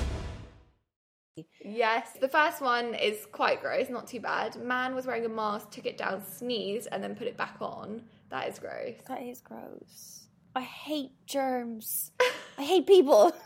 [1.63, 4.55] Yes, the first one is quite gross, not too bad.
[4.55, 8.01] Man was wearing a mask, took it down, sneezed, and then put it back on.
[8.29, 8.95] That is gross.
[9.07, 10.27] That is gross.
[10.55, 12.11] I hate germs.
[12.57, 13.33] I hate people.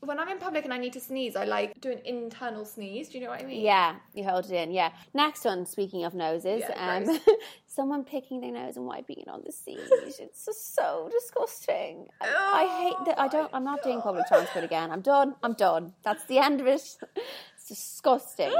[0.00, 3.08] When I'm in public and I need to sneeze, I like do an internal sneeze.
[3.08, 3.62] Do you know what I mean?
[3.64, 4.70] yeah, you hold it in.
[4.70, 4.90] Yeah.
[5.14, 7.20] Next one, speaking of noses, Yeah, um,
[7.66, 9.78] someone picking their nose and wiping it on the seat.
[9.80, 12.08] It's just so disgusting.
[12.20, 13.18] I, I hate that.
[13.18, 13.50] I don't.
[13.54, 14.90] I'm not doing public transport again.
[14.90, 15.36] I'm done.
[15.42, 15.94] I'm done.
[16.02, 16.82] That's the end of it.
[17.56, 18.52] It's disgusting.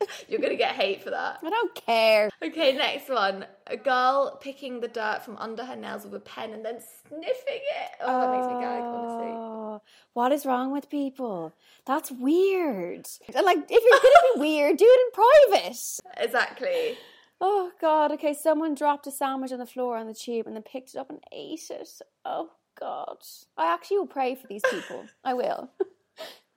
[0.28, 1.38] You're gonna get hate for that.
[1.44, 2.30] I don't care.
[2.42, 3.46] Okay, next one.
[3.66, 7.24] A girl picking the dirt from under her nails with a pen and then sniffing
[7.46, 7.90] it.
[8.00, 9.32] Oh, that makes me gag, honestly.
[9.32, 9.80] Oh,
[10.14, 11.52] what is wrong with people?
[11.86, 13.06] That's weird.
[13.34, 15.78] Like, if you're gonna be weird, do it in private.
[16.16, 16.98] Exactly.
[17.40, 18.12] Oh God.
[18.12, 20.98] Okay, someone dropped a sandwich on the floor on the tube and then picked it
[20.98, 21.88] up and ate it.
[22.24, 23.18] Oh God.
[23.56, 25.06] I actually will pray for these people.
[25.24, 25.70] I will.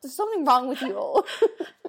[0.04, 1.26] There's something wrong with you all.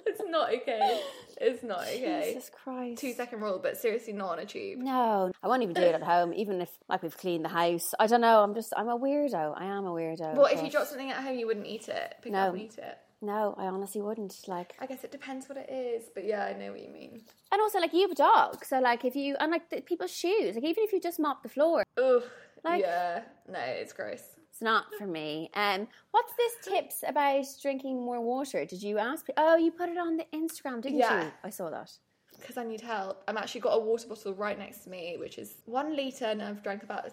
[0.07, 1.01] It's not okay.
[1.41, 2.31] It's not okay.
[2.33, 3.01] Jesus Christ.
[3.01, 4.79] Two second rule, but seriously not on a tube.
[4.79, 7.91] No, I won't even do it at home, even if like we've cleaned the house.
[7.99, 8.41] I don't know.
[8.43, 9.53] I'm just I'm a weirdo.
[9.57, 10.35] I am a weirdo.
[10.35, 12.15] Well, if you but drop something at home, you wouldn't eat it.
[12.21, 12.39] Pick No.
[12.39, 12.97] up and eat it.
[13.21, 14.35] No, I honestly wouldn't.
[14.47, 17.23] Like, I guess it depends what it is, but yeah, I know what you mean.
[17.51, 20.11] and also like you have a dog, so like if you and like the, people's
[20.15, 22.23] shoes, like even if you just mop the floor, Ugh.
[22.63, 23.23] Like- yeah.
[23.51, 24.21] No, it's gross.
[24.55, 25.49] It's not for me.
[25.53, 28.63] Um, what's this tips about drinking more water?
[28.63, 29.27] Did you ask?
[29.35, 31.25] Oh, you put it on the Instagram, didn't Yeah.
[31.25, 31.31] you?
[31.43, 31.91] I saw that.
[32.39, 33.21] Because I need help.
[33.27, 36.41] I'm actually got a water bottle right next to me, which is one litre, and
[36.41, 37.11] I've drank about a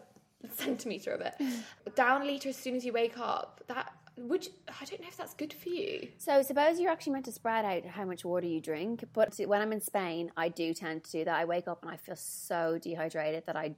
[0.55, 1.35] centimetre of it.
[1.97, 3.61] Down a litre as soon as you wake up.
[3.67, 4.47] That would
[4.81, 6.11] I don't know if that's good for you.
[6.19, 9.61] So suppose you're actually meant to spread out how much water you drink, but when
[9.61, 11.35] I'm in Spain, I do tend to do that.
[11.35, 13.75] I wake up and I feel so dehydrated that I,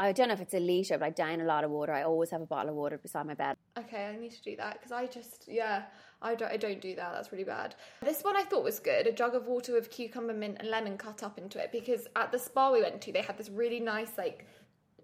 [0.00, 1.92] I don't know if it's a liter, but I down a lot of water.
[1.92, 3.56] I always have a bottle of water beside my bed.
[3.78, 5.82] Okay, I need to do that because I just yeah.
[6.22, 7.12] I don't, I don't do that.
[7.14, 7.74] That's really bad.
[8.02, 9.06] This one I thought was good.
[9.06, 11.72] A jug of water with cucumber, mint, and lemon cut up into it.
[11.72, 14.46] Because at the spa we went to, they had this really nice, like,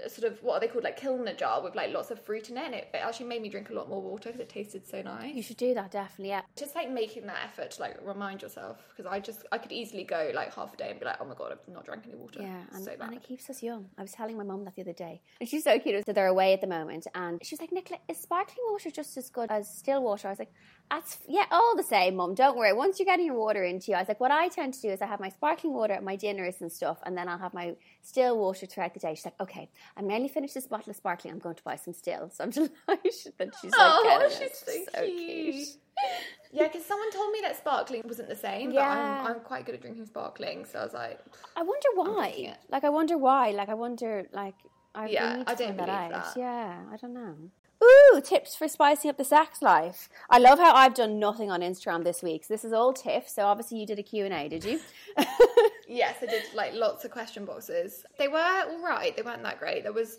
[0.09, 2.57] sort of what are they called, like Kilner jar with like lots of fruit in
[2.57, 2.65] it.
[2.67, 5.03] And it, it actually made me drink a lot more water because it tasted so
[5.03, 5.35] nice.
[5.35, 6.29] You should do that definitely.
[6.31, 6.43] Yeah.
[6.57, 10.05] just like making that effort to like remind yourself because I just I could easily
[10.05, 12.15] go like half a day and be like, oh my god, I've not drank any
[12.15, 12.43] water.
[12.43, 13.87] Yeah, and, so and it keeps us young.
[13.99, 15.21] I was telling my mum that the other day.
[15.41, 16.05] And she's so cute.
[16.07, 17.07] So they're away at the moment.
[17.15, 20.29] And she was like, Nicola, is sparkling water just as good as still water?
[20.29, 20.53] I was like,
[20.91, 22.35] that's, yeah, all the same, mum.
[22.35, 22.73] Don't worry.
[22.73, 24.89] Once you're getting your water into you, I was like, what I tend to do
[24.91, 26.99] is I have my sparkling water at my dinners and stuff.
[27.05, 29.15] And then I'll have my still water throughout the day.
[29.15, 31.33] She's like, okay, I'm nearly finished this bottle of sparkling.
[31.33, 32.31] I'm going to buy some still.
[32.31, 34.89] So I'm delighted that she's like, Oh, she's it.
[34.95, 35.69] so cute.
[36.53, 38.89] yeah, because someone told me that sparkling wasn't the same, Yeah.
[39.23, 41.21] but I'm, I'm quite good at drinking sparkling, so I was like,
[41.57, 42.57] I wonder why.
[42.69, 43.51] Like, I wonder why.
[43.51, 44.55] Like, I wonder, like,
[44.95, 46.35] I Yeah, we need to I don't that believe out.
[46.35, 46.37] that.
[46.37, 47.35] Yeah, I don't know.
[47.83, 50.09] Ooh, tips for spicing up the sex life.
[50.31, 52.45] I love how I've done nothing on Instagram this week.
[52.45, 53.35] So this is all tips.
[53.35, 54.81] So obviously you did a Q&A, did you?
[55.89, 58.05] yes, I did like lots of question boxes.
[58.19, 59.15] They were all right.
[59.15, 59.83] They weren't that great.
[59.83, 60.19] There was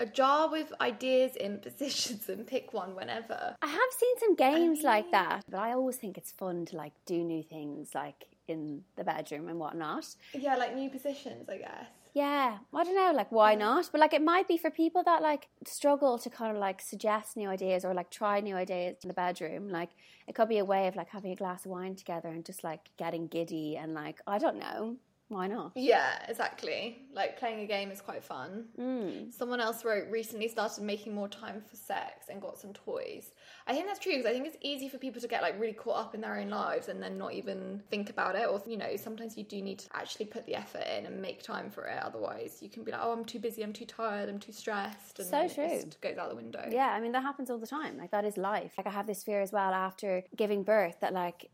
[0.00, 3.56] a jar with ideas in positions and pick one whenever.
[3.62, 6.92] I have seen some games like that, but I always think it's fun to like
[7.06, 10.06] do new things like in the bedroom and whatnot.
[10.32, 11.86] Yeah, like new positions, I guess.
[12.18, 13.90] Yeah, I don't know, like why not?
[13.92, 17.36] But like it might be for people that like struggle to kind of like suggest
[17.36, 19.68] new ideas or like try new ideas in the bedroom.
[19.68, 19.90] Like
[20.26, 22.64] it could be a way of like having a glass of wine together and just
[22.64, 24.96] like getting giddy and like I don't know.
[25.28, 25.72] Why not?
[25.74, 27.02] Yeah, exactly.
[27.12, 28.64] Like playing a game is quite fun.
[28.78, 29.32] Mm.
[29.32, 33.32] Someone else wrote recently started making more time for sex and got some toys.
[33.66, 35.74] I think that's true because I think it's easy for people to get like really
[35.74, 38.48] caught up in their own lives and then not even think about it.
[38.48, 41.42] Or, you know, sometimes you do need to actually put the effort in and make
[41.42, 42.02] time for it.
[42.02, 45.18] Otherwise, you can be like, oh, I'm too busy, I'm too tired, I'm too stressed.
[45.18, 45.68] And So then it true.
[45.68, 46.66] just goes out the window.
[46.70, 47.98] Yeah, I mean that happens all the time.
[47.98, 48.72] Like that is life.
[48.78, 51.50] Like I have this fear as well after giving birth that like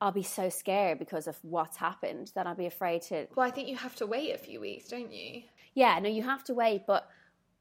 [0.00, 3.26] I'll be so scared because of what's happened that I'll be afraid to.
[3.34, 5.42] Well, I think you have to wait a few weeks, don't you?
[5.74, 7.08] Yeah, no, you have to wait, but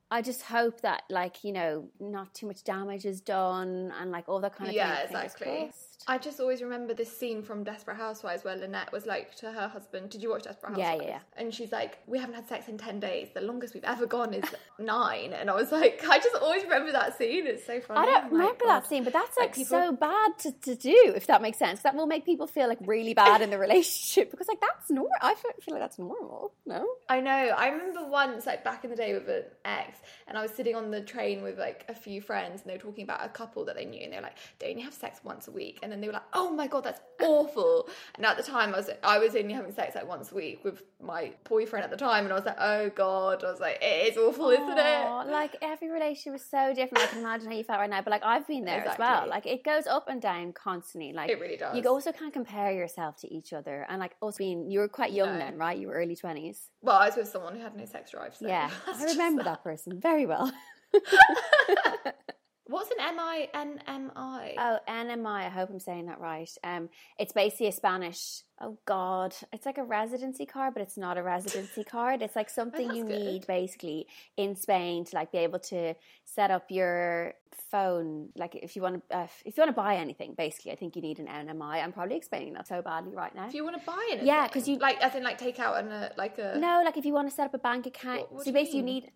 [0.09, 4.29] I just hope that like you know not too much damage is done and like
[4.29, 5.07] all that kind of Yeah, thing.
[5.07, 5.71] Fingers exactly.
[6.07, 9.67] I just always remember this scene from Desperate Housewives where Lynette was like to her
[9.67, 11.19] husband, "Did you watch Desperate Housewives?" yeah, yeah.
[11.35, 13.29] And she's like, "We haven't had sex in ten days.
[13.33, 14.45] The longest we've ever gone is
[14.79, 15.33] nine.
[15.33, 17.47] And I was like, I just always remember that scene.
[17.47, 17.99] It's so funny.
[17.99, 20.51] I don't oh like, remember that scene, but that's Like, like, people- so bad to,
[20.51, 21.81] to do, if that makes sense.
[21.81, 25.11] That will make people feel like really bad in the relationship because like that's normal.
[25.21, 26.53] I feel, feel like that's normal.
[26.65, 27.31] No, I know.
[27.31, 30.75] I remember once, like back in the day with an ex, and I was sitting
[30.75, 33.65] on the train with like a few friends, and they were talking about a couple
[33.65, 35.91] that they knew, and they were like, "They only have sex once a week," and
[35.91, 38.89] then they were like, "Oh my god, that's awful." And at the time, I was
[39.03, 42.23] I was only having sex like once a week with my boyfriend at the time,
[42.23, 45.57] and I was like, "Oh god," I was like, "It is awful, isn't it?" Like
[45.61, 47.03] every relationship is so different.
[47.03, 49.27] I can imagine how you felt right now, but like I've been there as well.
[49.27, 51.13] Like it goes up and down constantly.
[51.13, 51.75] Like It really does.
[51.75, 55.11] You also can't compare yourself to each other, and like also being you were quite
[55.11, 55.39] young No.
[55.39, 55.77] then, right?
[55.77, 56.69] You were early twenties.
[56.81, 58.35] Well, I was with someone who had no sex drive.
[58.35, 60.51] So Yeah, I remember that person very well.
[62.67, 64.55] What's an M I N M I?
[64.57, 65.45] Oh, NMI.
[65.45, 66.49] I hope I'm saying that right.
[66.63, 68.41] Um, it's basically a Spanish.
[68.59, 72.21] Oh God, it's like a residency card, but it's not a residency card.
[72.21, 73.19] It's like something that's you good.
[73.21, 75.93] need basically in Spain to like be able to
[76.25, 77.35] set up your
[77.71, 78.29] phone.
[78.35, 80.95] Like if you want to, uh, if you want to buy anything, basically, I think
[80.97, 81.81] you need an NMI.
[81.83, 83.47] I'm probably explaining that so badly right now.
[83.47, 85.77] If you want to buy anything, yeah, because you- like as in like take out
[85.77, 88.21] an uh, like a no, like if you want to set up a bank account,
[88.21, 88.95] What- what so you basically mean?
[88.95, 89.11] you need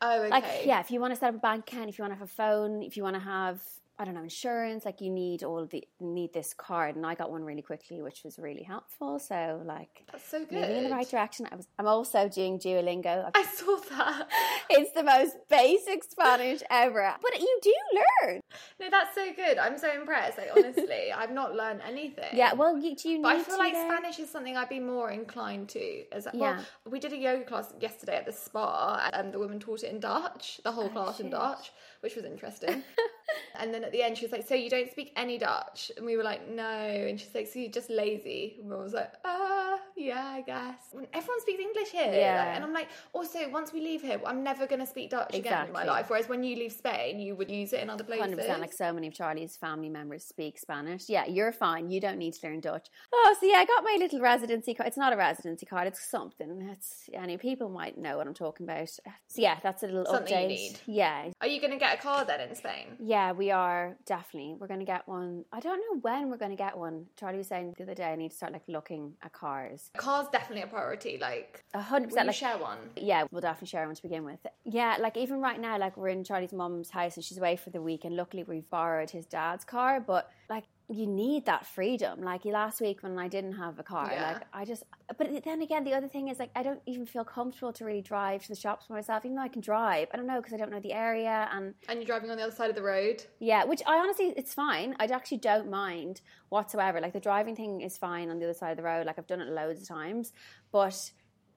[0.00, 0.30] oh okay.
[0.30, 2.18] like yeah if you want to set up a bank account if you want to
[2.18, 3.60] have a phone if you want to have
[3.98, 7.30] i don't know insurance like you need all the need this card and i got
[7.30, 10.52] one really quickly which was really helpful so like that's so good.
[10.60, 14.28] moving in the right direction i was i'm also doing duolingo I saw that.
[14.70, 18.40] it's the most basic spanish ever but you do learn
[18.80, 19.58] No, that's so good.
[19.58, 20.38] I'm so impressed.
[20.38, 22.30] Like honestly, I've not learned anything.
[22.32, 23.88] yeah well you, do you need But I feel like there?
[23.90, 26.04] Spanish is something I'd be more inclined to.
[26.12, 26.60] As well, Yeah.
[26.90, 30.00] we did a yoga class yesterday at the spa, and the woman taught it in
[30.00, 31.30] Dutch, the whole oh, class in.
[31.30, 31.72] Dutch,
[32.04, 32.82] which was interesting.
[33.58, 36.04] and then at the end, she was like, "So you don't speak any Dutch?" And
[36.06, 36.62] we were like, "No."
[37.08, 40.76] And she's like, "So you're just lazy?" And I was like, "Ah, yeah, I guess."
[40.92, 42.54] When everyone speaks English here, like- Yeah.
[42.54, 45.66] and I'm like, also, once we leave here, I'm never going to speak Dutch again
[45.66, 46.10] in my life.
[46.10, 48.22] Whereas when you leave Spain, you would use it in other places.
[48.22, 48.60] Hundred percent.
[48.60, 51.08] Like so many of Charlie's family members speak Spanish.
[51.08, 51.90] Yeah, you're fine.
[51.90, 52.88] You don't need to learn Dutch.
[53.12, 54.88] Oh, so yeah, I got my little residency card.
[54.88, 55.86] It's not a residency card.
[55.88, 56.68] It's something.
[56.72, 58.88] It's any people might know what I'm talking about.
[58.90, 59.00] So
[59.36, 60.48] yeah, that's a little Something you update.
[60.48, 60.78] need.
[60.86, 62.96] Yeah, Are you going to get a car then in Spain?
[62.98, 64.54] yeah, we are definitely.
[64.58, 65.44] We're gonna get one.
[65.52, 67.06] I don't know when we're gonna get one.
[67.18, 69.90] Charlie was saying the other day I need to start like looking at cars.
[69.96, 71.18] Car's definitely a priority.
[71.20, 72.26] Like, A hundred percent.
[72.26, 72.78] Like share one?
[72.96, 74.40] yeah, we'll definitely share one to begin with.
[74.64, 77.70] Yeah, like even right now, like we're in Charlie's mom's house and she's away for
[77.70, 80.00] the week, and luckily we've borrowed his dad's car.
[80.00, 82.20] But like, you need that freedom.
[82.20, 84.32] Like last week when I didn't have a car, Yeah.
[84.32, 84.82] like I just.
[85.16, 88.02] But then again, the other thing is like I don't even feel comfortable to really
[88.02, 90.08] drive to the shops for myself, even though I can drive.
[90.12, 92.42] I don't know because I don't know the area and And you're driving on the
[92.42, 93.24] other side of the road.
[93.38, 94.94] yeah, which I honestly, it's fine.
[95.00, 96.20] I actually don't mind
[96.50, 97.00] whatsoever.
[97.00, 99.06] Like the driving thing is fine on the other side of the road.
[99.06, 100.32] Like I've done it loads of times,
[100.70, 100.88] but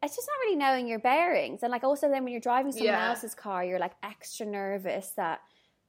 [0.03, 1.63] it's just not really knowing your bearings.
[1.63, 3.09] And like also then when you're driving someone Yeah.
[3.09, 5.41] else's car, you're like extra nervous that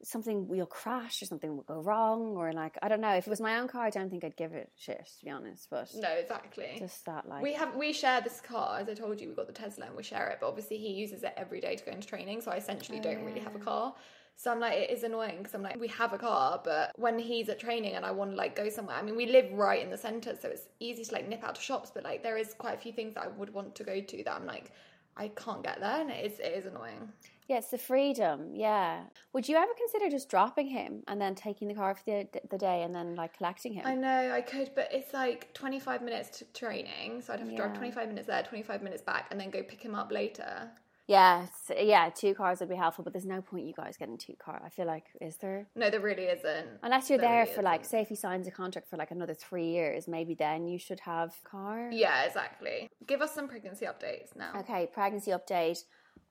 [0.03, 3.15] something will crash or something will go wrong or like I don't know.
[3.15, 5.31] If it was my own car, I don't think I'd give it shit to be
[5.31, 5.69] honest.
[5.71, 6.77] But No, exactly.
[6.79, 9.47] just that like we have we share this car as I told you we got
[9.47, 11.93] the Tesla and we share it but obviously he uses it every day to go
[11.93, 13.63] into training so I essentially don't really have a oh.
[13.63, 13.95] car
[14.37, 17.19] so I'm like it is annoying because I'm like we have a car but when
[17.19, 19.83] he's at training and I want to like go somewhere I mean we live right
[19.83, 22.37] in the center so it's easy to like nip out to shops but like there
[22.37, 24.71] is quite a few things that I would want to go to that I'm like
[25.17, 27.13] I can't get there and it is it is annoying
[27.49, 28.51] yeah, it's the freedom.
[28.55, 29.05] Yeah.
[29.33, 32.59] Would you ever consider just dropping him and then taking the car for the, the
[32.59, 33.87] day and then like collecting him?
[33.87, 37.57] I know I could, but it's like 25 minutes to training, so I'd have to
[37.57, 40.71] drive 25 minutes there, 25 minutes back, and then go pick him up later.
[41.07, 44.19] Yeah, it's- yeah, two cars would be helpful, but there's no point you guys getting
[44.19, 44.61] two cars.
[44.63, 45.67] I feel like is there?
[45.75, 46.69] No, there really isn't.
[46.83, 47.91] Unless you're There there really for like, isn't.
[47.91, 51.01] say if he signs a contract for like another three years, maybe then you should
[51.01, 51.89] have car.
[51.91, 52.91] Yeah, exactly.
[53.07, 54.53] Give us some pregnancy updates now.
[54.59, 55.79] Okay, pregnancy update.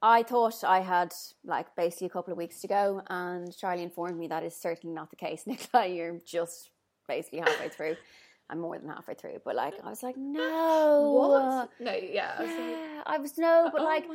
[0.02, 4.18] I thought I had like basically a couple of weeks to go, and Charlie informed
[4.18, 5.44] me that is certainly not the case.
[5.48, 6.72] Nicola, you're just
[7.08, 7.96] basically halfway through.
[8.50, 11.70] I'm more than halfway through, but like I was like, no, What?
[11.80, 12.36] No, yeah.
[12.38, 14.06] I was like, I was no, but Oh like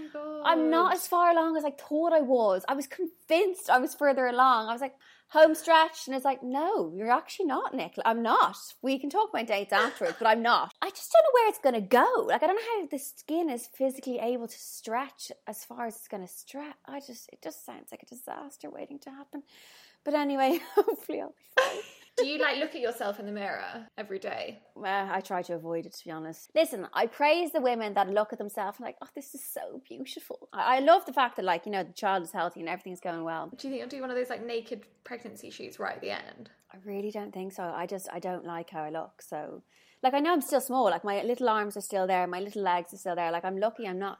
[0.45, 2.64] I'm not as far along as I thought I was.
[2.68, 4.68] I was convinced I was further along.
[4.68, 4.95] I was like
[5.29, 7.95] home stretch, and it's like, no, you're actually not, Nick.
[8.05, 8.57] I'm not.
[8.83, 10.75] We can talk about dates afterwards, but I'm not.
[10.83, 12.27] I just don't know where it's going to go.
[12.27, 15.97] Like I don't know how the skin is physically able to stretch as far as
[15.97, 16.75] it's going to stretch.
[16.87, 19.42] I just it just sounds like a disaster waiting to happen.
[20.05, 21.83] But anyway, hopefully I'll be fine.
[22.19, 24.61] Do you like look at yourself in the mirror every day?
[24.77, 26.51] Uh, I try to avoid it, to be honest.
[26.55, 29.81] Listen, I praise the women that look at themselves and like, oh, this is so
[29.88, 30.49] beautiful.
[30.53, 33.01] I, I love the fact that, like, you know, the child is healthy and everything's
[33.01, 33.51] going well.
[33.57, 36.11] Do you think you'll do one of those like naked pregnancy shoots right at the
[36.11, 36.51] end?
[36.73, 37.62] I really don't think so.
[37.62, 39.23] I just, I don't like how I look.
[39.23, 39.62] So,
[40.03, 40.85] like, I know I'm still small.
[40.85, 42.27] Like, my little arms are still there.
[42.27, 43.31] My little legs are still there.
[43.31, 44.19] Like, I'm lucky I'm not,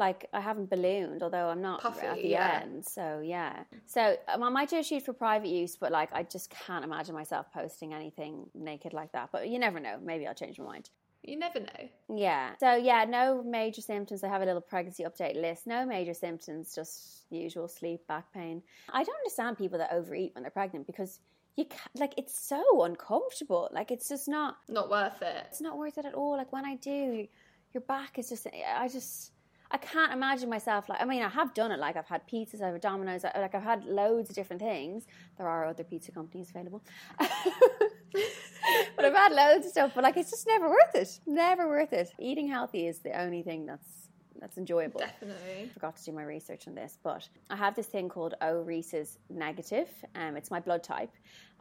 [0.00, 2.60] like, I haven't ballooned, although I'm not Puffy, at the yeah.
[2.62, 2.84] end.
[2.84, 3.62] So, yeah.
[3.86, 6.84] So, um, I might do a shoot for private use, but, like, I just can't
[6.84, 9.28] imagine myself posting anything naked like that.
[9.30, 9.98] But you never know.
[10.02, 10.90] Maybe I'll change my mind.
[11.22, 11.88] You never know.
[12.16, 12.52] Yeah.
[12.58, 14.24] So yeah, no major symptoms.
[14.24, 15.66] I have a little pregnancy update list.
[15.66, 18.62] No major symptoms, just usual sleep, back pain.
[18.88, 21.20] I don't understand people that overeat when they're pregnant because
[21.56, 23.68] you ca like it's so uncomfortable.
[23.70, 25.44] Like it's just not Not worth it.
[25.48, 26.38] it's not worth it at all.
[26.38, 27.26] Like when I do,
[27.74, 28.46] your back is just
[28.78, 29.32] I just
[29.72, 32.60] I can't imagine myself like I mean I have done it like I've had pizzas,
[32.60, 35.06] I've had Domino's, I- like I've had loads of different things.
[35.38, 36.82] There are other pizza companies available.
[37.18, 41.20] but I've had loads of stuff, but like it's just never worth it.
[41.26, 42.12] Never worth it.
[42.18, 43.99] Eating healthy is the only thing that's
[44.40, 45.00] that's enjoyable.
[45.00, 45.70] Definitely.
[45.74, 49.18] Forgot to do my research on this, but I have this thing called O Rhesus
[49.28, 49.88] negative.
[50.14, 51.12] Um, it's my blood type,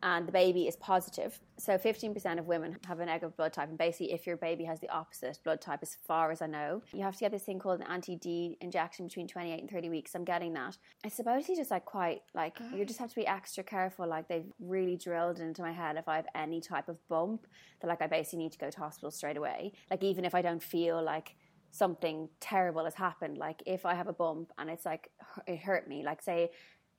[0.02, 1.40] and the baby is positive.
[1.58, 4.80] So 15% of women have a negative blood type, and basically, if your baby has
[4.80, 7.60] the opposite blood type, as far as I know, you have to get this thing
[7.60, 10.16] called an anti-D injection between 28 and 30 weeks.
[10.16, 10.78] I'm getting that.
[11.04, 14.08] I suppose you just like quite like you just have to be extra careful.
[14.08, 17.46] Like they've really drilled into my head if I have any type of bump,
[17.82, 19.74] that like I basically need to go to hospital straight away.
[19.92, 21.36] Like even if I don't feel like
[21.72, 23.38] something terrible has happened.
[23.38, 25.10] Like if I have a bump and it's like
[25.48, 26.52] it hurt me, like say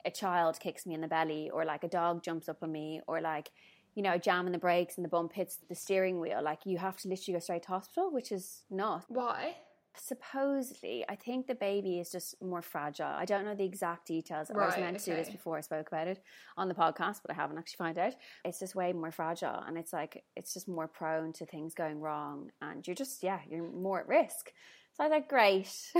[0.05, 3.01] a child kicks me in the belly, or like a dog jumps up on me,
[3.07, 3.51] or like
[3.95, 6.41] you know jamming the brakes and the bump hits the steering wheel.
[6.43, 9.05] Like you have to literally go straight to hospital, which is not.
[9.09, 9.55] Why?
[9.97, 13.05] Supposedly, I think the baby is just more fragile.
[13.07, 14.49] I don't know the exact details.
[14.49, 16.21] I was Right, meant to do this before I spoke about it
[16.57, 18.15] on the podcast, but I haven't actually found out.
[18.45, 21.99] It's just way more fragile, and it's like it's just more prone to things going
[21.99, 24.51] wrong, and you're just yeah, you're more at risk.
[24.93, 25.69] So I was like, great.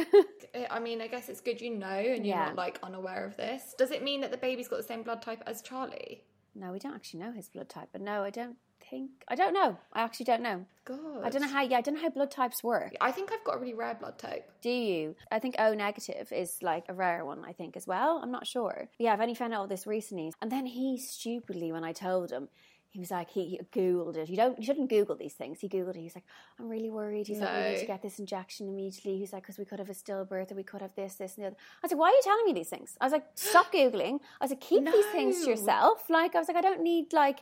[0.55, 2.45] I- I mean, I guess it's good you know and you're Yeah.
[2.47, 3.73] not like unaware of this.
[3.77, 6.23] Does it mean that the baby's got the same blood type as Charlie?
[6.53, 8.57] no, we don't actually know his blood type, but no, I don't
[8.89, 9.77] think I don't know.
[9.93, 10.65] I actually don't know.
[10.85, 11.23] God.
[11.23, 11.61] I don't know how.
[11.61, 12.93] Yeah, I don't know how blood types work.
[12.99, 14.49] I think I've got a really rare blood type.
[14.61, 15.15] Do you?
[15.31, 18.19] I think O negative is like a rare one, I think, as well.
[18.21, 18.89] I'm not sure.
[18.97, 20.31] Yeah, I've only found out all this recently.
[20.41, 22.49] And then he stupidly, when I told him,
[22.89, 24.27] he was like, he, he Googled it.
[24.27, 25.61] You don't, you shouldn't Google these things.
[25.61, 26.01] He Googled it.
[26.01, 26.25] He's like,
[26.59, 27.27] I'm really worried.
[27.27, 29.17] He's like, we need to get this injection immediately.
[29.17, 31.43] He's like, because we could have a stillbirth or we could have this, this, and
[31.43, 31.55] the other.
[31.81, 32.97] I was like, why are you telling me these things?
[32.99, 34.19] I was like, stop Googling.
[34.41, 36.09] I was like, keep these things to yourself.
[36.09, 37.39] Like, I was like, I don't need, like,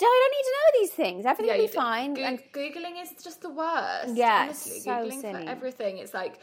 [0.00, 1.26] I don't need to know these things.
[1.26, 2.14] Everything will be fine.
[2.14, 4.14] Goo- and Googling is just the worst.
[4.14, 5.44] Yeah, honestly, so Googling silly.
[5.44, 5.98] for everything.
[5.98, 6.40] It's like,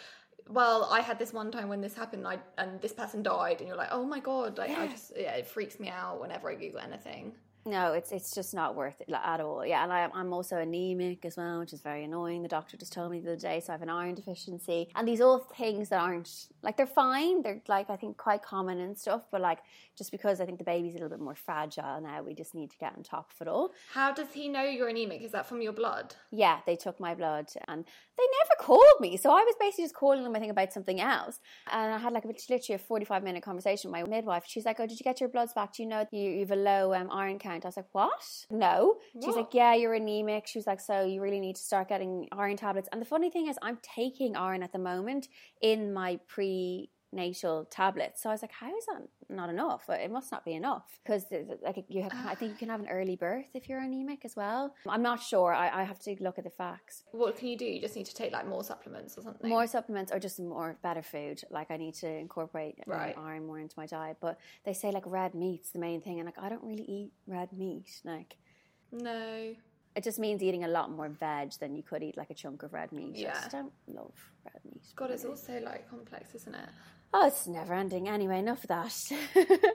[0.50, 3.60] well, I had this one time when this happened, and, I, and this person died,
[3.60, 6.50] and you're like, oh my god, like I just yeah, it freaks me out whenever
[6.50, 7.34] I Google anything.
[7.66, 9.66] No, it's it's just not worth it at all.
[9.66, 12.42] Yeah, and I, I'm also anemic as well, which is very annoying.
[12.42, 15.08] The doctor just told me the other day, so I have an iron deficiency, and
[15.08, 17.42] these all things that aren't like they're fine.
[17.42, 19.60] They're like I think quite common and stuff, but like
[19.98, 22.72] just because I think the baby's a little bit more fragile now, we just need
[22.72, 23.72] to get on top of it all.
[23.94, 25.22] How does he know you're anemic?
[25.22, 26.16] Is that from your blood?
[26.32, 27.84] Yeah, they took my blood and
[28.18, 29.18] they never called me.
[29.18, 31.40] So I was basically just calling them, I think, about something else.
[31.72, 34.44] And I had like a, literally a 45 minute conversation with my midwife.
[34.48, 35.74] She's like, Oh, did you get your bloods back?
[35.74, 37.66] Do you know you, you have a low um, iron count?
[37.66, 38.46] I was like, What?
[38.50, 38.98] No.
[39.16, 39.36] She's What?
[39.36, 40.48] like, Yeah, you're anemic.
[40.48, 42.88] She was like, So you really need to start getting iron tablets.
[42.92, 45.28] And the funny thing is, I'm taking iron at the moment
[45.62, 46.53] in my pre
[47.16, 48.24] natal tablets.
[48.24, 49.84] So I was like, how is that not enough?
[49.88, 51.26] It must not be enough because
[51.64, 54.36] like you, have, I think you can have an early birth if you're anemic as
[54.36, 54.74] well.
[54.90, 55.54] I'm not sure.
[55.54, 57.04] I, I have to look at the facts.
[57.12, 57.66] What can you do?
[57.66, 59.48] You just need to take like more supplements or something.
[59.48, 61.42] More supplements or just more better food.
[61.52, 63.16] Like I need to incorporate Right.
[63.18, 64.18] iron more into my diet.
[64.20, 67.12] But they say like red meat's the main thing, and like I don't really eat
[67.28, 67.90] red meat.
[68.04, 68.38] Like
[68.92, 69.54] No.
[69.96, 72.64] It just means eating a lot more veg than you could eat like a chunk
[72.64, 73.16] of red meat.
[73.16, 73.34] I Yeah.
[73.34, 74.14] just don't love
[74.46, 74.84] red meat.
[74.96, 76.70] God, it's also like complex, isn't it?
[77.14, 78.10] Oh, it's never ending.
[78.10, 79.12] Anyway, enough of that.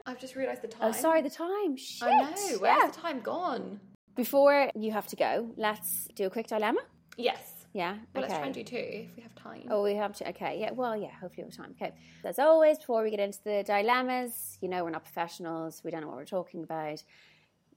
[0.06, 0.88] I've just realised the time.
[0.88, 1.76] oh, sorry, the time.
[1.76, 2.08] Shit.
[2.08, 2.58] I know.
[2.58, 2.86] Where's Yeah.
[2.88, 3.80] the time gone?
[4.16, 6.80] Before you have to go, let's do a quick dilemma.
[7.16, 7.54] Yes.
[7.72, 7.98] Yeah.
[8.14, 8.32] Well, okay.
[8.32, 9.68] let's try and do two if we have time.
[9.70, 10.28] Oh, we have to.
[10.30, 10.72] Okay, yeah.
[10.72, 11.10] Well, yeah.
[11.20, 11.74] Hopefully, we have time.
[11.80, 11.92] Okay.
[12.24, 15.82] As always, before we get into the dilemmas, you know, we're not professionals.
[15.84, 17.04] We don't know what we're talking about.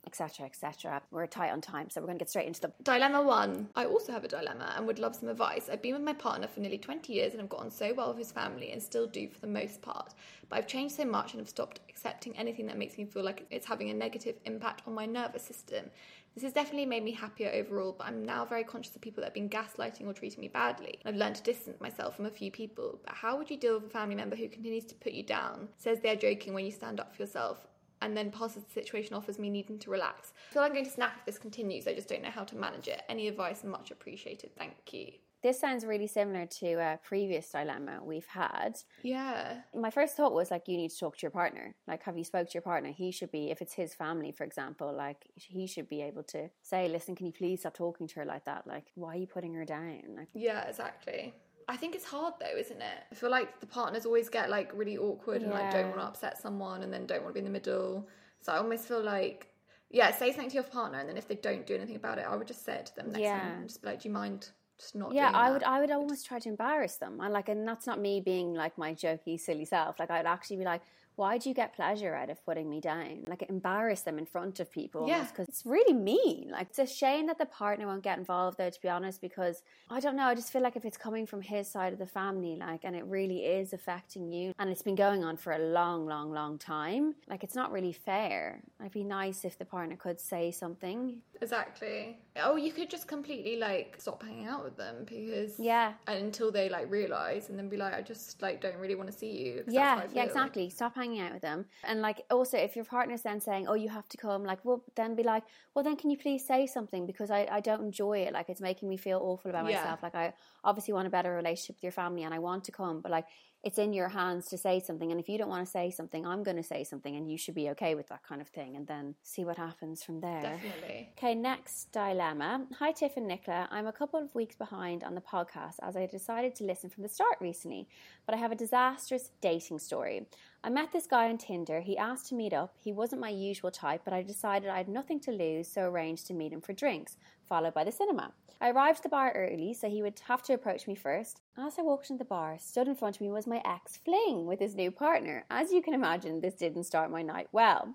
[0.05, 1.01] Etc., etc.
[1.11, 3.69] We're tight on time, so we're going to get straight into the Dilemma one.
[3.75, 5.69] I also have a dilemma and would love some advice.
[5.71, 8.09] I've been with my partner for nearly 20 years and I've got on so well
[8.09, 10.13] with his family and still do for the most part.
[10.49, 13.45] But I've changed so much and have stopped accepting anything that makes me feel like
[13.51, 15.85] it's having a negative impact on my nervous system.
[16.33, 19.27] This has definitely made me happier overall, but I'm now very conscious of people that
[19.27, 20.97] have been gaslighting or treating me badly.
[21.03, 22.99] I've learned to distance myself from a few people.
[23.05, 25.67] But how would you deal with a family member who continues to put you down,
[25.77, 27.67] says they're joking when you stand up for yourself,
[28.01, 30.33] and then passes the situation off as me needing to relax.
[30.49, 31.87] I feel I'm going to snap if this continues.
[31.87, 33.01] I just don't know how to manage it.
[33.09, 34.51] Any advice much appreciated.
[34.57, 35.11] Thank you.
[35.43, 38.77] This sounds really similar to a previous dilemma we've had.
[39.01, 39.61] Yeah.
[39.75, 41.73] My first thought was like, you need to talk to your partner.
[41.87, 42.91] Like, have you spoke to your partner?
[42.91, 46.51] He should be, if it's his family, for example, like he should be able to
[46.61, 48.67] say, listen, can you please stop talking to her like that?
[48.67, 50.01] Like, why are you putting her down?
[50.15, 51.33] Like, Yeah, exactly.
[51.67, 53.03] I think it's hard though, isn't it?
[53.11, 56.05] I feel like the partners always get like really awkward and like don't want to
[56.05, 58.07] upset someone and then don't want to be in the middle.
[58.41, 59.47] So I almost feel like,
[59.89, 62.25] yeah, say something to your partner and then if they don't do anything about it,
[62.27, 63.39] I would just say it to them next Yeah.
[63.39, 63.67] time.
[63.67, 64.49] Just be like, do you mind
[64.79, 65.53] just not yeah, doing I that?
[65.53, 67.21] would, I would almost try to embarrass them.
[67.21, 69.99] I like, and that's not me being like my jokey, silly self.
[69.99, 70.81] Like, I'd actually be like,
[71.15, 73.25] why do you get pleasure out of putting me down?
[73.27, 75.07] Like, embarrass them in front of people.
[75.07, 75.25] Yeah.
[75.25, 76.49] because it's really mean.
[76.51, 78.69] Like, it's a shame that the partner won't get involved, though.
[78.69, 80.25] To be honest, because I don't know.
[80.25, 82.95] I just feel like if it's coming from his side of the family, like, and
[82.95, 86.57] it really is affecting you, and it's been going on for a long, long, long
[86.57, 87.15] time.
[87.27, 88.61] Like, it's not really fair.
[88.79, 91.17] It'd be nice if the partner could say something.
[91.41, 92.19] Exactly.
[92.37, 95.93] Oh, you could just completely like stop hanging out with them because Yeah.
[96.07, 99.17] until they like realize and then be like, I just like don't really want to
[99.17, 99.63] see you.
[99.67, 100.69] Yeah, yeah, exactly.
[100.69, 101.65] Stop hanging out with them.
[101.83, 104.83] And like also if your partner's then saying, Oh, you have to come, like well
[104.95, 108.19] then be like, Well then can you please say something because I, I don't enjoy
[108.19, 108.33] it.
[108.33, 109.77] Like it's making me feel awful about Yeah.
[109.77, 110.03] myself.
[110.03, 110.33] Like I
[110.63, 113.25] obviously want a better relationship with your family and I want to come, but like
[113.63, 116.25] it's in your hands to say something and if you don't want to say something,
[116.25, 118.87] I'm gonna say something and you should be okay with that kind of thing and
[118.87, 120.41] then see what happens from there.
[120.41, 121.09] Definitely.
[121.17, 122.65] Okay, next dilemma.
[122.79, 123.67] Hi, Tiff and Nicola.
[123.69, 127.03] I'm a couple of weeks behind on the podcast as I decided to listen from
[127.03, 127.87] the start recently,
[128.25, 130.25] but I have a disastrous dating story.
[130.63, 131.81] I met this guy on Tinder.
[131.81, 132.75] He asked to meet up.
[132.77, 136.27] He wasn't my usual type, but I decided I had nothing to lose, so arranged
[136.27, 137.17] to meet him for drinks,
[137.51, 138.31] followed by the cinema.
[138.61, 141.41] I arrived at the bar early, so he would have to approach me first.
[141.57, 144.45] As I walked into the bar, stood in front of me was my ex fling
[144.45, 145.43] with his new partner.
[145.49, 147.93] As you can imagine, this didn't start my night well.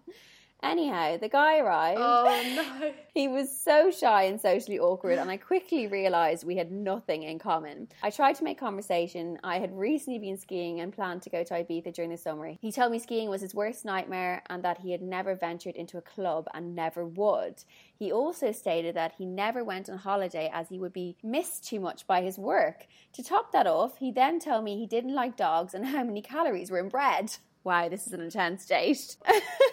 [0.63, 2.01] Anyhow, the guy arrived.
[2.03, 2.93] Oh no.
[3.15, 7.39] He was so shy and socially awkward, and I quickly realised we had nothing in
[7.39, 7.89] common.
[8.03, 9.39] I tried to make conversation.
[9.45, 12.53] I had recently been skiing and planned to go to Ibiza during the summer.
[12.61, 15.99] He told me skiing was his worst nightmare and that he had never ventured into
[15.99, 17.63] a club and never would.
[17.99, 21.81] He also stated that he never went on holiday as he would be missed too
[21.81, 22.87] much by his work.
[23.13, 26.23] To top that off, he then told me he didn't like dogs and how many
[26.23, 27.37] calories were in bread.
[27.67, 29.17] Wow, this is an intense date.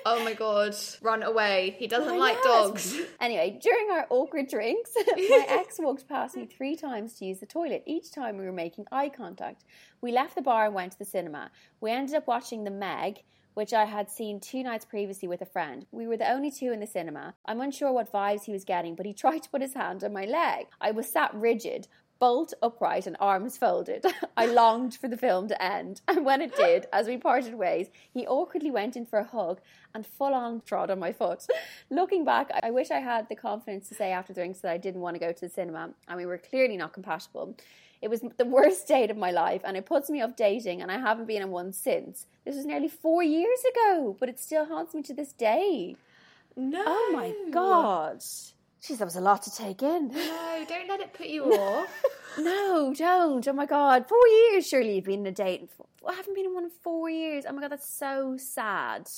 [0.06, 0.76] Oh my god.
[1.02, 1.76] Run away.
[1.78, 3.00] He doesn't I like dogs.
[3.22, 7.46] Anyway, during our awkward drinks, my ex walked past me three times to use the
[7.46, 7.84] toilet.
[7.86, 9.64] Each time we were making eye contact.
[10.02, 11.52] We left the bar and went to the cinema.
[11.80, 13.24] We ended up watching The Meg,
[13.54, 15.86] which I had seen two nights previously with a friend.
[15.91, 17.36] We were the only two in the cinema.
[17.46, 20.12] I'm unsure what vibes he was getting, but he tried to put his hand on
[20.12, 20.66] my leg.
[20.82, 21.88] I was sat rigid.
[22.24, 24.05] Bolt upright and arms folded.
[24.38, 27.89] I longed for the film to end, and when it did, as we parted ways,
[28.13, 29.59] he awkwardly went in for a hug
[29.93, 31.45] and full on trod on my foot.
[31.89, 35.01] Looking back, I wish I had the confidence to say after drinks that I didn't
[35.01, 37.57] want to go to the cinema, and we were clearly not compatible.
[38.01, 40.89] It was the worst date of my life, and it puts me off dating, and
[40.89, 42.26] I haven't been on one since.
[42.45, 45.97] This was nearly four years ago, but it still haunts me to this day.
[46.55, 46.86] No.
[46.88, 48.24] Oh my god.
[48.84, 50.09] Jeez, that was a lot to take in.
[50.09, 52.03] No, don't let it put you off.
[52.38, 53.47] No, don't.
[53.47, 54.67] Oh my god, four years.
[54.67, 55.69] Surely you've been in a date.
[56.05, 57.45] I haven't been in one in four years.
[57.47, 59.09] Oh my god, that's so sad.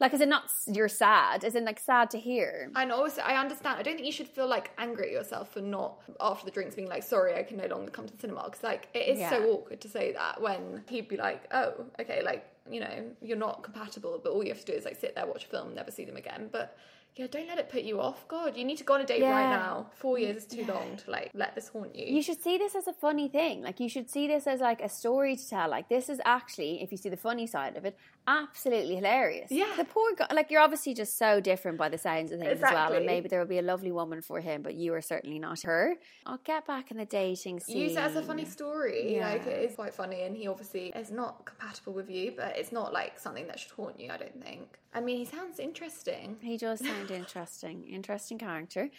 [0.00, 1.44] Like, is it not you're sad?
[1.44, 2.70] Is it like sad to hear?
[2.74, 3.78] And also, I understand.
[3.78, 6.74] I don't think you should feel like angry at yourself for not after the drinks
[6.74, 9.28] being like, "Sorry, I can no longer come to the cinema." Because like it is
[9.28, 13.36] so awkward to say that when he'd be like, "Oh, okay, like you know, you're
[13.36, 15.74] not compatible, but all you have to do is like sit there, watch a film,
[15.74, 16.76] never see them again." But
[17.16, 18.26] yeah, don't let it put you off.
[18.26, 19.90] God, you need to go on a date right now.
[19.94, 22.06] Four years is too long to like let this haunt you.
[22.06, 23.62] You should see this as a funny thing.
[23.62, 25.70] Like, you should see this as like a story to tell.
[25.70, 27.96] Like, this is actually, if you see the funny side of it,
[28.26, 29.50] absolutely hilarious.
[29.50, 29.72] Yeah.
[29.76, 32.72] The poor guy, like, you're obviously just so different by the sounds of things as
[32.72, 32.92] well.
[32.92, 35.62] And maybe there will be a lovely woman for him, but you are certainly not
[35.62, 35.94] her.
[36.26, 37.76] I'll get back in the dating scene.
[37.76, 39.16] Use it as a funny story.
[39.16, 39.32] Yeah.
[39.32, 42.72] Like it is quite funny, and he obviously is not compatible with you, but it's
[42.72, 44.10] not like something that should haunt you.
[44.10, 44.78] I don't think.
[44.94, 46.36] I mean, he sounds interesting.
[46.40, 47.84] He does sound interesting.
[47.84, 48.90] Interesting character.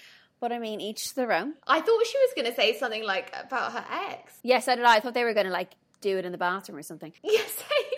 [0.42, 1.54] But I mean, each to their own.
[1.66, 4.34] I thought she was going to say something like about her ex.
[4.44, 4.84] Yes, I did.
[4.84, 5.72] I thought they were going to like
[6.02, 7.14] do it in the bathroom or something.
[7.24, 7.32] Same.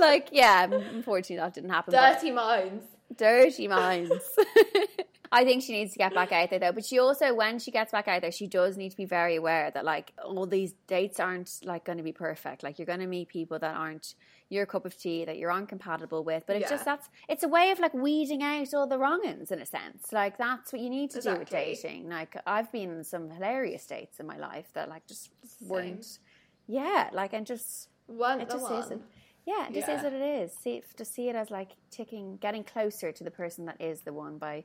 [0.00, 1.92] like, yeah, unfortunately that didn't happen.
[1.94, 2.84] Dirty minds.
[3.16, 4.12] dirty minds.
[5.32, 6.72] I think she needs to get back out there though.
[6.72, 9.36] But she also, when she gets back out there, she does need to be very
[9.36, 12.64] aware that like all these dates aren't like going to be perfect.
[12.64, 14.16] Like you're going to meet people that aren't
[14.48, 16.42] your cup of tea, that you're uncompatible with.
[16.48, 16.70] But it's Yeah.
[16.70, 20.12] just that's it's a way of like weeding out all the wrong-uns in a sense.
[20.12, 22.08] Like that's what you need to do with dating.
[22.08, 25.30] Like I've been in some hilarious dates in my life that like just
[25.64, 26.18] weren't.
[26.66, 28.82] Yeah, like and just One, it just one.
[28.82, 29.02] isn't.
[29.46, 29.96] Yeah, it just Yeah.
[29.98, 30.52] is what it is.
[30.62, 34.12] See, to see it as like ticking, getting closer to the person that is the
[34.12, 34.64] one by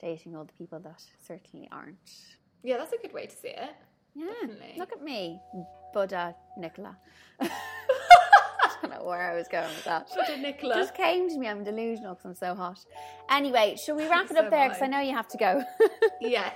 [0.00, 1.98] dating all the people that certainly aren't.
[2.62, 3.70] Yeah, that's a good way to see it.
[4.14, 4.74] Yeah, Definitely.
[4.78, 5.40] look at me,
[5.94, 6.96] Buddha Nicola.
[7.40, 7.48] I
[8.82, 10.08] don't know where I was going with that.
[10.14, 10.74] Buddha Nicola.
[10.74, 11.48] Just came to me.
[11.48, 12.78] I'm delusional because I'm so hot.
[13.30, 14.68] Anyway, shall we wrap it So up there?
[14.68, 14.82] Because.
[14.82, 15.62] I know you have to go.
[16.20, 16.54] Yes.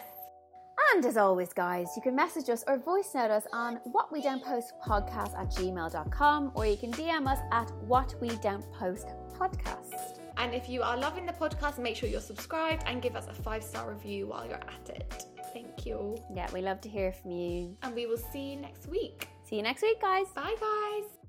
[0.93, 4.21] And as always, guys, you can message us or voice note us on what we
[4.23, 9.09] don't post podcast at gmail.com or you can DM us at what we don't post
[9.39, 10.21] podcast.
[10.37, 13.35] And if you are loving the podcast, make sure you're subscribed and give us a
[13.35, 15.25] five star review while you're at it.
[15.53, 16.17] Thank you.
[16.35, 17.77] Yeah, we love to hear from you.
[17.83, 19.29] And we will see you next week.
[19.45, 20.27] See you next week, guys.
[20.35, 21.26] Bye, guys.